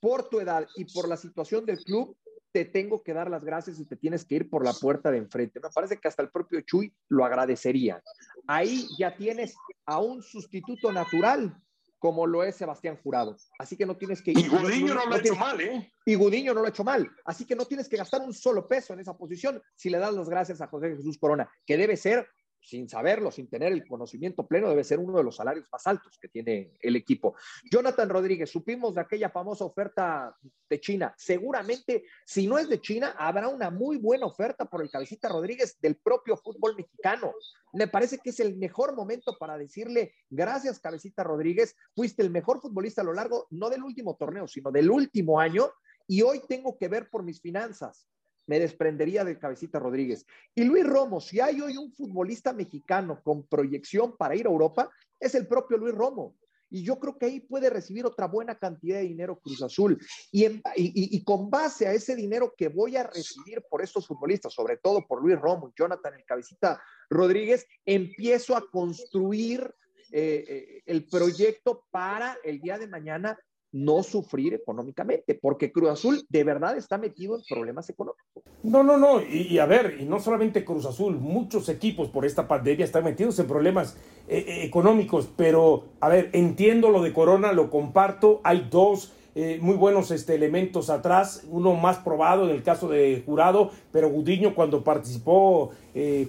por 0.00 0.30
tu 0.30 0.40
edad 0.40 0.66
y 0.76 0.86
por 0.86 1.06
la 1.06 1.18
situación 1.18 1.66
del 1.66 1.78
club, 1.84 2.16
te 2.52 2.64
tengo 2.64 3.02
que 3.02 3.14
dar 3.14 3.30
las 3.30 3.44
gracias 3.44 3.78
y 3.78 3.84
te 3.84 3.96
tienes 3.96 4.24
que 4.24 4.36
ir 4.36 4.50
por 4.50 4.64
la 4.64 4.72
puerta 4.72 5.10
de 5.10 5.18
enfrente. 5.18 5.60
Me 5.60 5.70
parece 5.70 5.98
que 5.98 6.08
hasta 6.08 6.22
el 6.22 6.30
propio 6.30 6.60
Chuy 6.62 6.92
lo 7.08 7.24
agradecería. 7.24 8.02
Ahí 8.46 8.86
ya 8.98 9.16
tienes 9.16 9.54
a 9.86 10.00
un 10.00 10.22
sustituto 10.22 10.92
natural 10.92 11.56
como 12.00 12.26
lo 12.26 12.42
es 12.42 12.56
Sebastián 12.56 12.98
Jurado. 13.02 13.36
Así 13.58 13.76
que 13.76 13.84
no 13.84 13.96
tienes 13.96 14.22
que... 14.22 14.32
Y 14.32 14.48
Gudiño 14.48 14.94
no, 14.94 15.06
lo 15.06 15.14
ha 15.14 15.18
hecho 15.18 15.36
mal, 15.36 15.60
¿eh? 15.60 15.92
Y 16.06 16.14
Gudiño 16.14 16.54
no 16.54 16.60
lo 16.60 16.66
ha 16.66 16.70
hecho 16.70 16.82
mal. 16.82 17.08
Así 17.26 17.44
que 17.44 17.54
no 17.54 17.66
tienes 17.66 17.90
que 17.90 17.98
gastar 17.98 18.22
un 18.22 18.32
solo 18.32 18.66
peso 18.66 18.94
en 18.94 19.00
esa 19.00 19.16
posición 19.16 19.62
si 19.76 19.90
le 19.90 19.98
das 19.98 20.14
las 20.14 20.28
gracias 20.28 20.62
a 20.62 20.66
José 20.66 20.96
Jesús 20.96 21.18
Corona, 21.18 21.48
que 21.66 21.76
debe 21.76 21.98
ser 21.98 22.26
sin 22.60 22.88
saberlo, 22.88 23.30
sin 23.30 23.48
tener 23.48 23.72
el 23.72 23.86
conocimiento 23.86 24.46
pleno, 24.46 24.68
debe 24.68 24.84
ser 24.84 24.98
uno 24.98 25.16
de 25.18 25.24
los 25.24 25.36
salarios 25.36 25.68
más 25.72 25.86
altos 25.86 26.18
que 26.18 26.28
tiene 26.28 26.76
el 26.80 26.96
equipo. 26.96 27.34
Jonathan 27.70 28.08
Rodríguez, 28.08 28.50
supimos 28.50 28.94
de 28.94 29.00
aquella 29.00 29.30
famosa 29.30 29.64
oferta 29.64 30.36
de 30.68 30.80
China. 30.80 31.14
Seguramente, 31.16 32.04
si 32.24 32.46
no 32.46 32.58
es 32.58 32.68
de 32.68 32.80
China, 32.80 33.14
habrá 33.18 33.48
una 33.48 33.70
muy 33.70 33.96
buena 33.96 34.26
oferta 34.26 34.64
por 34.64 34.82
el 34.82 34.90
cabecita 34.90 35.28
Rodríguez 35.28 35.80
del 35.80 35.96
propio 35.96 36.36
fútbol 36.36 36.76
mexicano. 36.76 37.32
Me 37.72 37.88
parece 37.88 38.18
que 38.18 38.30
es 38.30 38.40
el 38.40 38.56
mejor 38.56 38.94
momento 38.94 39.36
para 39.38 39.56
decirle, 39.56 40.14
gracias 40.28 40.80
cabecita 40.80 41.24
Rodríguez, 41.24 41.76
fuiste 41.94 42.22
el 42.22 42.30
mejor 42.30 42.60
futbolista 42.60 43.00
a 43.02 43.04
lo 43.04 43.12
largo, 43.12 43.46
no 43.50 43.70
del 43.70 43.82
último 43.82 44.16
torneo, 44.16 44.46
sino 44.46 44.70
del 44.70 44.90
último 44.90 45.40
año, 45.40 45.70
y 46.06 46.22
hoy 46.22 46.40
tengo 46.48 46.76
que 46.76 46.88
ver 46.88 47.08
por 47.08 47.22
mis 47.22 47.40
finanzas 47.40 48.08
me 48.50 48.58
desprendería 48.58 49.24
del 49.24 49.38
Cabecita 49.38 49.78
Rodríguez. 49.78 50.26
Y 50.56 50.64
Luis 50.64 50.84
Romo, 50.84 51.20
si 51.20 51.38
hay 51.38 51.60
hoy 51.60 51.76
un 51.76 51.92
futbolista 51.92 52.52
mexicano 52.52 53.22
con 53.22 53.46
proyección 53.46 54.16
para 54.16 54.34
ir 54.34 54.48
a 54.48 54.50
Europa, 54.50 54.90
es 55.20 55.36
el 55.36 55.46
propio 55.46 55.76
Luis 55.76 55.94
Romo. 55.94 56.34
Y 56.68 56.82
yo 56.82 56.98
creo 56.98 57.16
que 57.16 57.26
ahí 57.26 57.38
puede 57.38 57.70
recibir 57.70 58.04
otra 58.06 58.26
buena 58.26 58.56
cantidad 58.56 58.96
de 58.96 59.04
dinero 59.04 59.38
Cruz 59.38 59.62
Azul. 59.62 59.96
Y, 60.32 60.46
y, 60.74 61.22
con 61.22 61.48
base 61.48 61.86
a 61.86 61.92
ese 61.92 62.16
dinero 62.16 62.52
que 62.56 62.66
voy 62.66 62.96
a 62.96 63.04
recibir 63.04 63.62
por 63.70 63.82
estos 63.82 64.08
futbolistas, 64.08 64.52
sobre 64.52 64.78
todo 64.78 65.06
por 65.06 65.22
Luis 65.22 65.38
Romo, 65.38 65.72
Jonathan, 65.78 66.14
el 66.14 66.24
cabecita 66.24 66.82
Rodríguez, 67.08 67.64
empiezo 67.84 68.56
a 68.56 68.68
construir 68.68 69.72
eh, 70.10 70.44
eh, 70.48 70.82
el 70.86 71.06
proyecto 71.06 71.84
para 71.92 72.36
el 72.42 72.60
día 72.60 72.78
de 72.80 72.88
mañana 72.88 73.38
no 73.72 74.02
sufrir 74.02 74.54
económicamente, 74.54 75.34
porque 75.34 75.70
Cruz 75.70 75.90
Azul 75.90 76.26
de 76.28 76.44
verdad 76.44 76.76
está 76.76 76.98
metido 76.98 77.36
en 77.36 77.42
problemas 77.48 77.88
económicos. 77.88 78.26
No, 78.62 78.82
no, 78.82 78.98
no, 78.98 79.22
y, 79.22 79.58
a 79.58 79.64
ver, 79.64 79.96
y 80.00 80.04
no 80.04 80.20
solamente 80.20 80.66
Cruz 80.66 80.84
Azul, 80.84 81.18
muchos 81.18 81.70
equipos 81.70 82.08
por 82.08 82.26
esta 82.26 82.46
pandemia 82.46 82.84
están 82.84 83.04
metidos 83.04 83.38
en 83.38 83.46
problemas 83.46 83.96
eh, 84.28 84.44
eh, 84.46 84.64
económicos, 84.64 85.30
pero 85.34 85.84
a 85.98 86.10
ver, 86.10 86.28
entiendo 86.34 86.90
lo 86.90 87.00
de 87.00 87.14
Corona, 87.14 87.52
lo 87.52 87.70
comparto, 87.70 88.42
hay 88.44 88.68
dos 88.70 89.14
eh, 89.34 89.58
muy 89.62 89.76
buenos 89.76 90.10
este, 90.10 90.34
elementos 90.34 90.90
atrás, 90.90 91.44
uno 91.48 91.74
más 91.74 91.98
probado 91.98 92.44
en 92.44 92.50
el 92.54 92.62
caso 92.62 92.86
de 92.88 93.22
Jurado, 93.24 93.70
pero 93.92 94.10
Gudiño 94.10 94.54
cuando 94.54 94.84
participó 94.84 95.70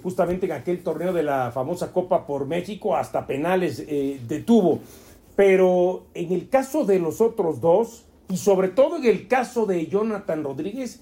justamente 0.02 0.46
en 0.46 0.52
aquel 0.52 0.82
torneo 0.82 1.12
de 1.12 1.22
la 1.22 1.52
famosa 1.52 1.92
Copa 1.92 2.26
por 2.26 2.46
México, 2.46 2.96
hasta 2.96 3.26
penales 3.26 3.86
detuvo. 4.26 4.80
Pero 5.36 6.04
en 6.14 6.32
el 6.32 6.48
caso 6.48 6.84
de 6.84 6.98
los 6.98 7.20
otros 7.20 7.60
dos, 7.60 8.04
y 8.28 8.38
sobre 8.38 8.68
todo 8.68 8.96
en 8.96 9.04
el 9.04 9.28
caso 9.28 9.66
de 9.66 9.86
Jonathan 9.86 10.42
Rodríguez, 10.42 11.00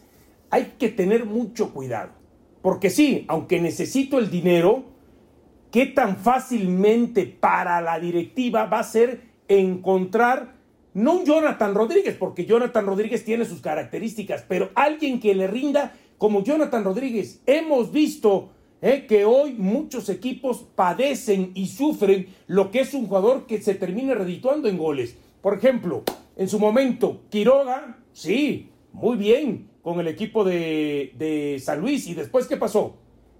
hay 0.50 0.74
que 0.78 0.88
tener 0.88 1.24
mucho 1.24 1.72
cuidado. 1.72 2.10
Porque 2.62 2.90
sí, 2.90 3.24
aunque 3.28 3.60
necesito 3.60 4.18
el 4.18 4.30
dinero, 4.30 4.84
¿qué 5.70 5.86
tan 5.86 6.16
fácilmente 6.16 7.24
para 7.26 7.80
la 7.80 7.98
directiva 7.98 8.66
va 8.66 8.80
a 8.80 8.84
ser 8.84 9.22
encontrar, 9.48 10.56
no 10.92 11.14
un 11.18 11.24
Jonathan 11.24 11.74
Rodríguez, 11.74 12.16
porque 12.18 12.44
Jonathan 12.44 12.84
Rodríguez 12.84 13.24
tiene 13.24 13.44
sus 13.44 13.60
características, 13.60 14.44
pero 14.46 14.70
alguien 14.74 15.20
que 15.20 15.34
le 15.34 15.46
rinda 15.46 15.94
como 16.18 16.44
Jonathan 16.44 16.84
Rodríguez? 16.84 17.40
Hemos 17.46 17.92
visto 17.92 18.50
¿eh? 18.82 19.06
que 19.08 19.24
hoy 19.24 19.54
muchos 19.54 20.08
equipos 20.10 20.66
padecen 20.74 21.52
y 21.54 21.68
sufren 21.68 22.28
lo 22.46 22.70
que 22.70 22.80
es 22.80 22.92
un 22.92 23.06
jugador 23.06 23.46
que 23.46 23.62
se 23.62 23.74
termina 23.74 24.14
redituando 24.14 24.68
en 24.68 24.76
goles. 24.76 25.16
Por 25.40 25.54
ejemplo, 25.54 26.02
en 26.36 26.48
su 26.48 26.58
momento, 26.58 27.22
Quiroga, 27.30 27.96
sí, 28.12 28.68
muy 28.92 29.16
bien 29.16 29.69
con 29.82 30.00
el 30.00 30.08
equipo 30.08 30.44
de, 30.44 31.12
de 31.16 31.58
San 31.58 31.80
Luis. 31.80 32.06
¿Y 32.06 32.14
después 32.14 32.46
qué 32.46 32.56
pasó? 32.56 32.96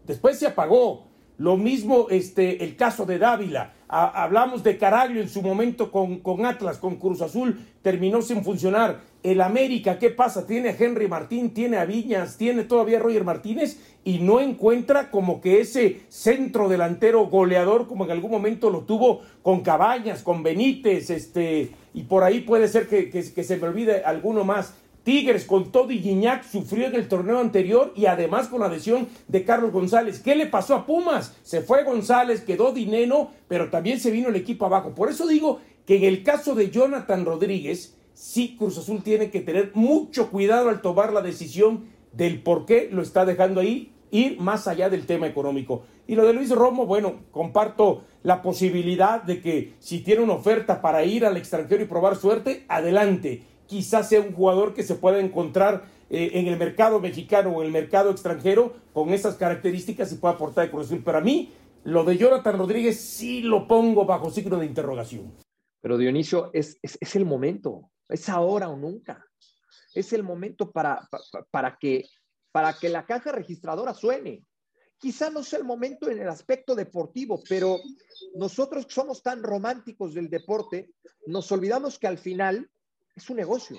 Después 0.07 0.39
se 0.39 0.47
apagó. 0.47 1.11
Lo 1.41 1.57
mismo 1.57 2.09
este, 2.11 2.63
el 2.63 2.77
caso 2.77 3.07
de 3.07 3.19
Dávila. 3.19 3.73
hablamos 3.89 4.63
de 4.63 4.77
Caraglio 4.77 5.23
en 5.23 5.29
su 5.31 5.41
momento 5.41 5.91
con, 5.91 6.19
con, 6.19 6.45
Atlas, 6.45 6.77
con 6.77 6.97
Cruz 6.97 7.23
Azul, 7.23 7.59
terminó 7.81 8.21
sin 8.21 8.45
funcionar. 8.45 9.01
El 9.23 9.41
América, 9.41 9.99
¿qué 9.99 10.11
pasa? 10.11 10.47
Tiene 10.47 10.69
a 10.69 10.77
Henry 10.79 11.09
Martín, 11.09 11.55
tiene 11.55 11.79
a 11.79 11.87
Viñas, 11.87 12.37
tiene 12.37 12.65
todavía 12.65 12.99
a 12.99 13.01
Roger 13.01 13.25
Martínez 13.25 13.81
y 14.05 14.19
no 14.19 14.41
encuentra 14.41 15.11
como 15.11 15.41
que 15.41 15.63
ese 15.63 16.03
centro 16.11 16.69
delantero 16.69 17.27
goleador 17.29 17.87
como 17.87 18.05
en 18.05 18.11
algún 18.11 18.33
momento 18.33 18.69
lo 18.69 18.81
tuvo 18.83 19.23
con 19.41 19.63
Cabañas, 19.63 20.23
con 20.23 20.43
Benítez, 20.43 21.09
este, 21.09 21.71
y 21.95 22.03
por 22.03 22.23
ahí 22.23 22.41
puede 22.41 22.69
ser 22.69 22.87
que, 22.87 23.09
que 23.09 23.23
se 23.23 23.57
me 23.57 23.67
olvide 23.67 24.05
alguno 24.05 24.45
más. 24.45 24.75
Tigres 25.03 25.45
con 25.45 25.73
todo 25.73 25.91
y 25.93 26.03
sufrió 26.51 26.87
en 26.87 26.95
el 26.95 27.09
torneo 27.09 27.39
anterior 27.39 27.93
y 27.97 28.07
además 28.07 28.49
con 28.49 28.61
la 28.61 28.67
adhesión 28.67 29.09
de 29.29 29.45
Carlos 29.45 29.73
González. 29.73 30.21
¿Qué 30.21 30.35
le 30.35 30.47
pasó 30.47 30.75
a 30.75 30.87
Pumas? 30.87 31.37
Se 31.43 31.63
fue 31.63 31.85
González, 31.85 32.43
quedó 32.43 32.73
Dineno, 32.73 33.31
pero 33.49 33.71
también 33.71 33.99
se 33.99 34.11
vino 34.11 34.29
el 34.29 34.37
equipo 34.37 34.67
abajo. 34.67 34.95
Por 34.95 35.09
eso 35.09 35.27
digo 35.27 35.61
que 35.87 35.97
en 35.97 36.05
el 36.05 36.23
caso 36.23 36.55
de 36.55 36.71
Jonathan 36.71 37.25
Rodríguez, 37.25 37.97
sí 38.13 38.57
Cruz 38.59 38.77
Azul 38.77 39.03
tiene 39.03 39.31
que 39.31 39.41
tener 39.41 39.71
mucho 39.75 40.31
cuidado 40.31 40.69
al 40.69 40.83
tomar 40.83 41.13
la 41.13 41.23
decisión 41.23 41.87
del 42.13 42.43
por 42.43 42.67
qué 42.67 42.89
lo 42.93 43.03
está 43.03 43.25
dejando 43.25 43.61
ahí, 43.61 43.93
ir 44.11 44.39
más 44.39 44.69
allá 44.69 44.91
del 44.91 45.07
tema 45.07 45.27
económico. 45.27 45.85
Y 46.07 46.17
lo 46.17 46.27
de 46.27 46.35
Luis 46.35 46.51
Romo, 46.51 46.85
bueno, 46.85 47.21
comparto 47.31 48.03
la 48.23 48.43
posibilidad 48.43 49.23
de 49.23 49.41
que 49.41 49.75
si 49.79 50.01
tiene 50.01 50.23
una 50.23 50.35
oferta 50.35 50.83
para 50.83 51.05
ir 51.05 51.25
al 51.25 51.37
extranjero 51.37 51.83
y 51.83 51.87
probar 51.87 52.17
suerte, 52.17 52.65
adelante 52.69 53.45
quizás 53.71 54.09
sea 54.09 54.21
un 54.21 54.35
jugador 54.35 54.75
que 54.75 54.83
se 54.83 54.97
pueda 54.97 55.21
encontrar 55.21 55.85
eh, 56.11 56.33
en 56.35 56.49
el 56.49 56.59
mercado 56.59 56.99
mexicano 56.99 57.51
o 57.51 57.61
en 57.61 57.69
el 57.69 57.73
mercado 57.73 58.11
extranjero 58.11 58.75
con 58.93 59.11
esas 59.11 59.37
características 59.37 60.11
y 60.11 60.17
pueda 60.17 60.35
aportar 60.35 60.65
de 60.65 60.73
Cruz 60.73 60.87
Azul. 60.87 61.05
Para 61.05 61.21
mí, 61.21 61.53
lo 61.85 62.03
de 62.03 62.19
Jonathan 62.19 62.59
Rodríguez 62.59 62.99
sí 63.01 63.43
lo 63.43 63.69
pongo 63.69 64.05
bajo 64.05 64.29
signo 64.29 64.59
de 64.59 64.67
interrogación. 64.67 65.33
Pero 65.81 65.99
Dionisio, 65.99 66.51
es, 66.53 66.81
es, 66.83 67.15
el 67.15 67.25
momento, 67.25 67.93
es 68.09 68.29
ahora 68.29 68.69
o 68.69 68.77
nunca. 68.77 69.25
Es 69.95 70.13
el 70.13 70.25
momento 70.25 70.73
para, 70.73 71.09
para, 71.53 71.79
que, 71.79 72.07
para 72.51 72.73
que 72.73 72.89
la 72.89 73.07
caja 73.07 73.31
registradora 73.31 73.95
suene. 73.95 74.45
Quizá 74.99 75.31
no 75.31 75.45
sea 75.45 75.61
el 75.61 75.65
momento 75.65 76.11
en 76.11 76.21
el 76.21 76.29
aspecto 76.29 76.75
deportivo, 76.75 77.41
pero 77.49 77.79
nosotros 78.35 78.87
somos 78.89 79.23
tan 79.23 79.45
románticos 79.45 80.13
del 80.13 80.29
deporte, 80.29 80.91
nos 81.27 81.51
olvidamos 81.53 82.01
que 82.01 82.09
al 82.09 82.19
final 82.19 82.69
es 83.21 83.31
un 83.31 83.37
negocio 83.37 83.79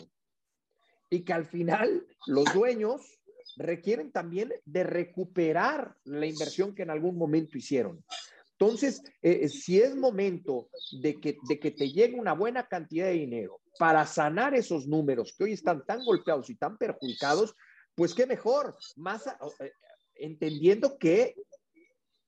y 1.10 1.24
que 1.24 1.34
al 1.34 1.46
final 1.46 2.08
los 2.26 2.46
dueños 2.54 3.22
requieren 3.58 4.12
también 4.12 4.54
de 4.66 4.84
recuperar 4.84 5.96
la 6.06 6.26
inversión 6.26 6.74
que 6.74 6.84
en 6.84 6.90
algún 6.90 7.18
momento 7.18 7.58
hicieron. 7.58 8.04
Entonces, 8.52 9.02
eh, 9.22 9.50
si 9.50 9.82
es 9.82 9.96
momento 9.96 10.70
de 11.02 11.20
que, 11.20 11.38
de 11.50 11.60
que 11.60 11.72
te 11.72 11.92
llegue 11.92 12.20
una 12.20 12.34
buena 12.34 12.68
cantidad 12.68 13.08
de 13.08 13.14
dinero 13.14 13.60
para 13.80 14.06
sanar 14.06 14.54
esos 14.54 14.88
números 14.88 15.34
que 15.36 15.46
hoy 15.46 15.54
están 15.54 15.86
tan 15.86 16.04
golpeados 16.06 16.50
y 16.50 16.56
tan 16.56 16.78
perjudicados, 16.78 17.56
pues 17.96 18.14
qué 18.14 18.26
mejor, 18.28 18.78
más 18.96 19.26
eh, 19.28 19.72
entendiendo 20.16 20.98
que 20.98 21.36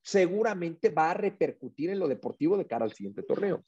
seguramente 0.02 0.90
va 0.90 1.12
a 1.12 1.14
repercutir 1.14 1.92
en 1.92 2.00
lo 2.00 2.08
deportivo 2.08 2.58
de 2.58 2.68
cara 2.68 2.86
al 2.86 2.94
siguiente 2.94 3.24
torneo. 3.24 3.64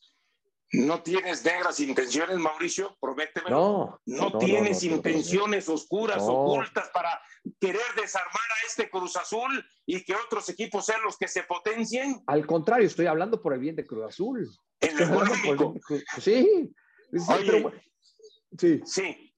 ¿No 0.71 1.01
tienes 1.01 1.43
negras 1.45 1.79
intenciones, 1.79 2.37
Mauricio? 2.37 2.97
Prométeme. 2.99 3.49
No. 3.49 3.99
¿No, 4.05 4.37
tienes 4.37 4.83
intenciones 4.83 5.69
oscuras, 5.69 6.21
ocultas 6.21 6.89
para 6.93 7.21
querer 7.59 7.81
desarmar 7.95 8.33
a 8.33 8.67
este 8.67 8.89
Cruz 8.89 9.15
Azul 9.15 9.63
y 9.85 10.03
que 10.03 10.15
otros 10.15 10.49
equipos 10.49 10.85
sean 10.85 11.01
los 11.03 11.17
que 11.17 11.27
se 11.27 11.43
potencien? 11.43 12.21
Al 12.27 12.45
contrario, 12.45 12.87
estoy 12.87 13.05
hablando 13.05 13.41
por 13.41 13.53
el 13.53 13.59
bien 13.59 13.75
de 13.75 13.85
Cruz 13.85 14.05
Azul. 14.05 14.49
¿En 14.81 14.97
el 14.97 15.81
Sí. 16.19 16.69
sí. 18.57 18.81
Sí. 18.85 19.33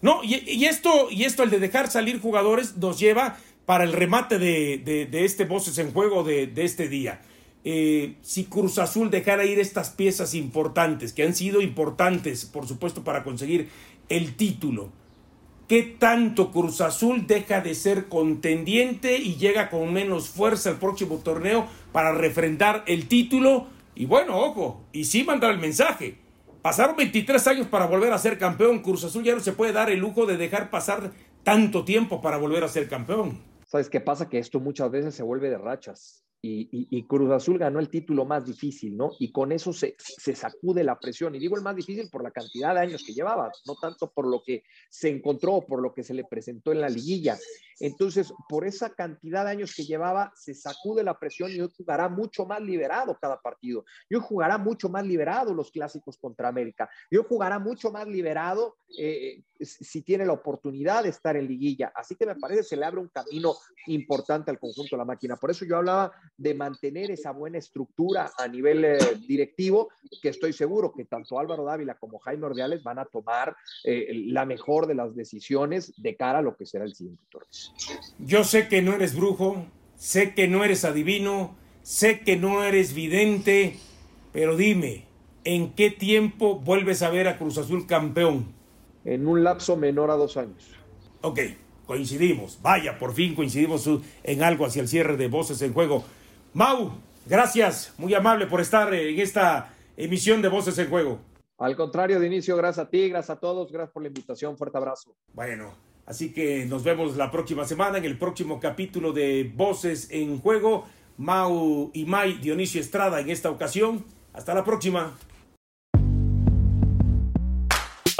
No, 0.00 0.20
y, 0.24 0.64
esto, 0.64 1.10
y 1.10 1.24
esto, 1.24 1.44
el 1.44 1.50
de 1.50 1.60
dejar 1.60 1.88
salir 1.88 2.20
jugadores, 2.20 2.76
nos 2.76 2.98
lleva 2.98 3.36
para 3.66 3.84
el 3.84 3.92
remate 3.92 4.38
de, 4.38 5.08
este 5.12 5.44
Voces 5.44 5.78
en 5.78 5.92
Juego 5.92 6.24
de, 6.24 6.48
de 6.48 6.64
este 6.64 6.88
día. 6.88 7.22
Eh, 7.64 8.16
si 8.22 8.44
Cruz 8.46 8.78
Azul 8.78 9.10
dejara 9.10 9.44
ir 9.44 9.60
estas 9.60 9.90
piezas 9.90 10.34
importantes, 10.34 11.12
que 11.12 11.22
han 11.22 11.34
sido 11.34 11.60
importantes, 11.60 12.44
por 12.44 12.66
supuesto, 12.66 13.04
para 13.04 13.22
conseguir 13.22 13.68
el 14.08 14.34
título, 14.34 14.90
¿qué 15.68 15.82
tanto 15.82 16.50
Cruz 16.50 16.80
Azul 16.80 17.26
deja 17.26 17.60
de 17.60 17.74
ser 17.74 18.08
contendiente 18.08 19.16
y 19.18 19.36
llega 19.36 19.70
con 19.70 19.92
menos 19.92 20.28
fuerza 20.28 20.70
al 20.70 20.78
próximo 20.78 21.18
torneo 21.18 21.66
para 21.92 22.12
refrendar 22.12 22.82
el 22.86 23.06
título? 23.06 23.68
Y 23.94 24.06
bueno, 24.06 24.38
ojo, 24.38 24.84
y 24.92 25.04
sí 25.04 25.22
mandar 25.22 25.52
el 25.52 25.58
mensaje. 25.58 26.18
Pasaron 26.62 26.96
23 26.96 27.46
años 27.48 27.66
para 27.68 27.86
volver 27.86 28.12
a 28.12 28.18
ser 28.18 28.38
campeón. 28.38 28.80
Cruz 28.80 29.04
Azul 29.04 29.22
ya 29.22 29.34
no 29.34 29.40
se 29.40 29.52
puede 29.52 29.72
dar 29.72 29.90
el 29.90 29.98
lujo 29.98 30.26
de 30.26 30.36
dejar 30.36 30.70
pasar 30.70 31.12
tanto 31.44 31.84
tiempo 31.84 32.20
para 32.20 32.38
volver 32.38 32.64
a 32.64 32.68
ser 32.68 32.88
campeón. 32.88 33.40
¿Sabes 33.66 33.88
qué 33.88 34.00
pasa? 34.00 34.28
Que 34.28 34.38
esto 34.38 34.60
muchas 34.60 34.90
veces 34.90 35.14
se 35.14 35.22
vuelve 35.22 35.48
de 35.48 35.58
rachas 35.58 36.22
y, 36.44 37.06
Cruz 37.06 37.30
Azul 37.30 37.56
ganó 37.56 37.78
el 37.78 37.88
título 37.88 38.24
más 38.24 38.44
difícil, 38.44 38.96
¿no? 38.96 39.12
Y 39.20 39.30
con 39.30 39.52
eso 39.52 39.72
se, 39.72 39.94
se, 39.98 40.34
sacude 40.34 40.82
la 40.82 40.98
presión. 40.98 41.36
Y 41.36 41.38
digo 41.38 41.56
el 41.56 41.62
más 41.62 41.76
difícil 41.76 42.10
por 42.10 42.24
la 42.24 42.32
cantidad 42.32 42.74
de 42.74 42.80
años 42.80 43.04
que 43.06 43.12
llevaba, 43.12 43.52
no 43.64 43.76
tanto 43.80 44.10
por 44.10 44.26
lo 44.26 44.42
que 44.42 44.64
se 44.90 45.08
encontró, 45.08 45.64
por 45.64 45.80
lo 45.80 45.94
que 45.94 46.02
se 46.02 46.14
le 46.14 46.24
presentó 46.24 46.72
en 46.72 46.80
la 46.80 46.88
liguilla. 46.88 47.38
Entonces, 47.78 48.32
por 48.48 48.66
esa 48.66 48.90
cantidad 48.90 49.44
de 49.44 49.50
años 49.52 49.72
que 49.74 49.84
llevaba, 49.84 50.32
se 50.34 50.52
sacude 50.54 51.04
la 51.04 51.18
presión 51.18 51.52
y 51.52 51.60
hoy 51.60 51.70
jugará 51.76 52.08
mucho 52.08 52.44
más 52.44 52.60
liberado 52.60 53.16
cada 53.20 53.40
partido. 53.40 53.84
Y 54.08 54.16
hoy 54.16 54.22
jugará 54.24 54.58
mucho 54.58 54.88
más 54.88 55.06
liberado 55.06 55.54
los 55.54 55.70
clásicos 55.70 56.18
contra 56.18 56.48
América. 56.48 56.90
Y 57.08 57.18
hoy 57.18 57.24
jugará 57.28 57.60
mucho 57.60 57.92
más 57.92 58.08
liberado 58.08 58.78
eh, 58.98 59.42
si 59.64 60.02
tiene 60.02 60.24
la 60.24 60.32
oportunidad 60.32 61.02
de 61.02 61.10
estar 61.10 61.36
en 61.36 61.46
liguilla. 61.46 61.92
Así 61.94 62.14
que 62.14 62.26
me 62.26 62.36
parece 62.36 62.62
se 62.62 62.76
le 62.76 62.84
abre 62.84 63.00
un 63.00 63.08
camino 63.08 63.54
importante 63.86 64.50
al 64.50 64.58
conjunto 64.58 64.96
de 64.96 64.98
la 64.98 65.04
máquina. 65.04 65.36
Por 65.36 65.50
eso 65.50 65.64
yo 65.64 65.76
hablaba 65.76 66.12
de 66.36 66.54
mantener 66.54 67.10
esa 67.10 67.32
buena 67.32 67.58
estructura 67.58 68.32
a 68.36 68.48
nivel 68.48 68.84
eh, 68.84 68.98
directivo, 69.26 69.90
que 70.20 70.28
estoy 70.28 70.52
seguro 70.52 70.92
que 70.92 71.04
tanto 71.04 71.38
Álvaro 71.38 71.64
Dávila 71.64 71.94
como 71.94 72.18
Jaime 72.18 72.46
Ordeales 72.46 72.82
van 72.82 72.98
a 72.98 73.04
tomar 73.04 73.56
eh, 73.84 74.12
la 74.26 74.44
mejor 74.44 74.86
de 74.86 74.94
las 74.94 75.14
decisiones 75.14 75.92
de 75.96 76.16
cara 76.16 76.38
a 76.38 76.42
lo 76.42 76.56
que 76.56 76.66
será 76.66 76.84
el 76.84 76.94
siguiente 76.94 77.22
torneo. 77.30 77.50
Yo 78.18 78.44
sé 78.44 78.68
que 78.68 78.82
no 78.82 78.94
eres 78.94 79.16
brujo, 79.16 79.66
sé 79.96 80.34
que 80.34 80.48
no 80.48 80.64
eres 80.64 80.84
adivino, 80.84 81.56
sé 81.82 82.20
que 82.20 82.36
no 82.36 82.64
eres 82.64 82.94
vidente, 82.94 83.76
pero 84.32 84.56
dime, 84.56 85.06
¿en 85.44 85.72
qué 85.74 85.90
tiempo 85.90 86.58
vuelves 86.58 87.02
a 87.02 87.10
ver 87.10 87.28
a 87.28 87.38
Cruz 87.38 87.58
Azul 87.58 87.86
campeón? 87.86 88.61
En 89.04 89.26
un 89.26 89.42
lapso 89.42 89.76
menor 89.76 90.10
a 90.10 90.14
dos 90.14 90.36
años. 90.36 90.70
Ok, 91.20 91.40
coincidimos. 91.86 92.58
Vaya, 92.62 92.98
por 92.98 93.14
fin 93.14 93.34
coincidimos 93.34 93.88
en 94.22 94.42
algo 94.42 94.66
hacia 94.66 94.82
el 94.82 94.88
cierre 94.88 95.16
de 95.16 95.28
Voces 95.28 95.60
en 95.62 95.72
Juego. 95.72 96.04
Mau, 96.54 96.92
gracias, 97.26 97.94
muy 97.98 98.14
amable 98.14 98.46
por 98.46 98.60
estar 98.60 98.92
en 98.94 99.18
esta 99.18 99.74
emisión 99.96 100.42
de 100.42 100.48
Voces 100.48 100.78
en 100.78 100.88
Juego. 100.88 101.18
Al 101.58 101.76
contrario, 101.76 102.18
de 102.18 102.26
inicio, 102.26 102.56
gracias 102.56 102.86
a 102.86 102.90
ti, 102.90 103.08
gracias 103.08 103.36
a 103.36 103.40
todos, 103.40 103.70
gracias 103.70 103.92
por 103.92 104.02
la 104.02 104.08
invitación, 104.08 104.56
fuerte 104.56 104.78
abrazo. 104.78 105.14
Bueno, 105.32 105.72
así 106.06 106.32
que 106.32 106.66
nos 106.66 106.82
vemos 106.82 107.16
la 107.16 107.30
próxima 107.30 107.64
semana 107.64 107.98
en 107.98 108.04
el 108.04 108.18
próximo 108.18 108.58
capítulo 108.58 109.12
de 109.12 109.52
Voces 109.54 110.08
en 110.10 110.40
Juego. 110.40 110.86
Mau 111.18 111.90
y 111.94 112.04
Mai 112.04 112.38
Dionisio 112.38 112.80
Estrada 112.80 113.20
en 113.20 113.30
esta 113.30 113.50
ocasión. 113.50 114.04
Hasta 114.32 114.54
la 114.54 114.64
próxima. 114.64 115.16